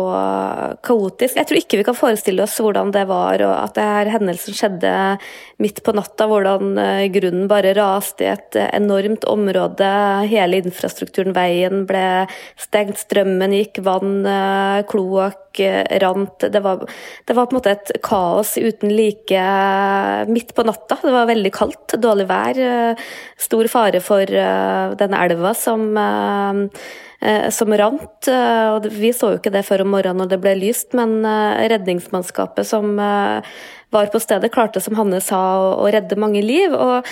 kaotisk. 0.83 1.39
Jeg 1.39 1.47
tror 1.47 1.61
ikke 1.61 1.79
vi 1.79 1.87
kan 1.87 1.97
forestille 1.97 2.43
oss 2.43 2.57
hvordan 2.59 2.91
det 2.95 3.05
var, 3.07 3.39
og 3.47 3.55
at 3.61 3.77
det 3.79 3.87
her 3.87 4.11
hendelsen 4.17 4.59
skjedde 4.59 4.93
midt 5.63 5.79
på 5.85 5.95
natta. 5.95 6.27
Hvordan 6.27 6.75
grunnen 7.15 7.47
bare 7.47 7.71
raste 7.77 8.27
i 8.27 8.31
et 8.33 8.59
enormt 8.67 9.23
område. 9.31 9.89
Hele 10.27 10.59
infrastrukturen, 10.65 11.31
veien, 11.37 11.85
ble 11.87 12.27
stengt, 12.59 12.99
strømmen 13.07 13.55
gikk, 13.55 13.79
vann, 13.87 14.19
kloakk 14.91 15.63
rant. 16.03 16.43
Det 16.53 16.61
var, 16.61 16.83
det 17.25 17.33
var, 17.33 17.47
på 17.47 17.55
en 17.55 17.57
måte 17.57 17.73
et 17.73 17.95
kaos 18.05 18.53
uten 18.59 18.91
like 18.93 18.96
midt 20.27 20.53
på 20.55 20.65
natta. 20.67 20.97
Det 21.01 21.13
var 21.13 21.29
veldig 21.29 21.53
kaldt, 21.55 21.97
dårlig 22.01 22.27
vær, 22.29 22.61
stor 23.37 23.69
fare 23.71 24.01
for 24.03 24.23
eh, 24.27 24.95
denne 24.99 25.19
elva 25.25 25.53
som 25.57 25.85
eh, 25.97 26.61
eh, 27.21 27.47
som 27.53 27.73
rant. 27.73 28.29
Vi 28.91 29.13
så 29.15 29.33
jo 29.33 29.39
ikke 29.39 29.53
det 29.53 29.65
før 29.67 29.85
om 29.85 29.93
morgenen 29.95 30.23
når 30.23 30.33
det 30.33 30.41
ble 30.43 30.55
lyst, 30.59 30.93
men 30.97 31.19
redningsmannskapet 31.71 32.67
som 32.67 32.97
var 33.89 34.09
på 34.11 34.19
stedet, 34.19 34.51
klarte, 34.51 34.81
som 34.83 34.97
Hanne 34.99 35.21
sa, 35.23 35.39
å, 35.77 35.85
redde 35.91 36.19
mange 36.19 36.41
liv. 36.43 36.73
og 36.75 37.07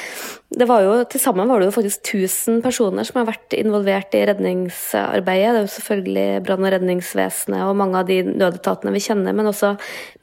det 0.55 0.67
var 0.69 0.83
jo, 0.85 0.91
Til 1.09 1.19
sammen 1.19 1.49
var 1.49 1.59
det 1.59 1.69
jo 1.69 1.75
faktisk 1.75 2.11
1000 2.13 2.61
personer 2.63 3.07
som 3.07 3.19
har 3.19 3.27
vært 3.27 3.55
involvert 3.57 4.13
i 4.15 4.23
redningsarbeidet. 4.29 5.51
Det 5.51 5.59
er 5.59 5.65
jo 5.65 5.73
selvfølgelig 5.73 6.27
brann- 6.45 6.67
og 6.67 6.73
redningsvesenet 6.75 7.65
og 7.65 7.75
mange 7.79 7.99
av 7.99 8.07
de 8.07 8.21
nødetatene 8.23 8.93
vi 8.95 9.03
kjenner, 9.03 9.35
men 9.35 9.51
også 9.51 9.73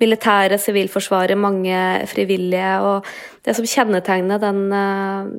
militæret, 0.01 0.61
Sivilforsvaret, 0.63 1.37
mange 1.37 2.07
frivillige. 2.09 2.73
og 2.81 3.05
Det 3.45 3.57
som 3.57 3.67
kjennetegner 3.67 4.39
den, 4.39 4.71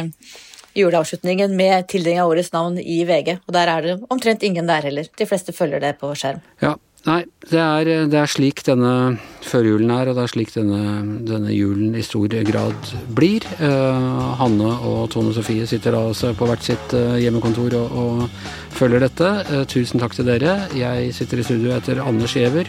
juleavslutningen 0.76 1.56
med 1.56 1.88
tildeling 1.90 2.20
av 2.22 2.30
årets 2.30 2.52
navn 2.52 2.78
i 2.78 3.02
VG. 3.08 3.38
Og 3.46 3.54
der 3.56 3.72
er 3.72 3.82
det 3.82 3.96
omtrent 4.12 4.44
ingen 4.46 4.68
der 4.68 4.86
heller. 4.86 5.08
De 5.18 5.26
fleste 5.26 5.54
følger 5.56 5.82
det 5.82 5.96
på 5.98 6.12
skjerm. 6.14 6.40
Ja, 6.62 6.76
Nei, 7.06 7.22
det 7.48 7.60
er, 7.60 7.88
det 8.12 8.18
er, 8.20 8.28
slik 8.28 8.60
denne 8.66 9.16
førjulen 9.46 9.88
er, 9.94 10.10
og 10.10 10.18
det 10.18 10.24
er 10.26 10.32
slik 10.34 10.50
denne, 10.52 10.80
denne 11.24 11.54
julen 11.54 11.94
i 11.96 12.04
stor 12.04 12.28
grad 12.44 12.90
blir. 13.16 13.46
Eh, 13.56 14.18
Hanne 14.40 14.74
og 14.84 15.06
Tone 15.14 15.32
Sofie 15.32 15.64
sitter 15.68 15.96
også 15.96 16.34
på 16.36 16.50
hvert 16.50 16.66
sitt 16.66 16.92
uh, 16.92 17.16
hjemmekontor 17.16 17.78
og, 17.78 17.96
og, 18.02 18.44
følger 18.76 19.06
dette. 19.06 19.32
Eh, 19.48 19.64
tusen 19.72 20.02
takk 20.02 20.18
til 20.18 20.28
dere. 20.28 20.58
Jeg 20.76 21.14
sitter 21.16 21.40
i 21.40 21.48
studio 21.48 21.72
etter 21.78 22.04
Anders 22.04 22.36
Giæver. 22.36 22.68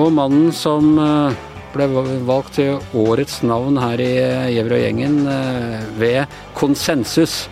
Og 0.00 0.08
mannen 0.14 0.48
som 0.56 0.96
ble 1.74 1.86
valgt 2.26 2.56
til 2.58 2.80
årets 2.96 3.40
navn 3.46 3.78
her 3.80 4.02
i 4.02 4.10
Giæver 4.54 4.76
og 4.76 4.84
gjengen 4.84 5.20
eh, 5.30 5.86
ved 6.00 6.40
konsensus. 6.58 7.44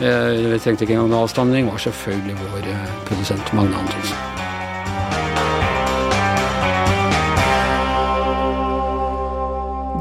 Eh, 0.00 0.52
vi 0.52 0.60
trengte 0.60 0.86
ikke 0.86 0.96
engang 0.96 1.12
noen 1.12 1.22
avstemning, 1.24 1.70
var 1.70 1.86
selvfølgelig 1.88 2.40
vår 2.46 2.72
eh, 2.72 2.90
produsent 3.08 3.54
Magne 3.56 3.84
Antonsen. 3.84 4.45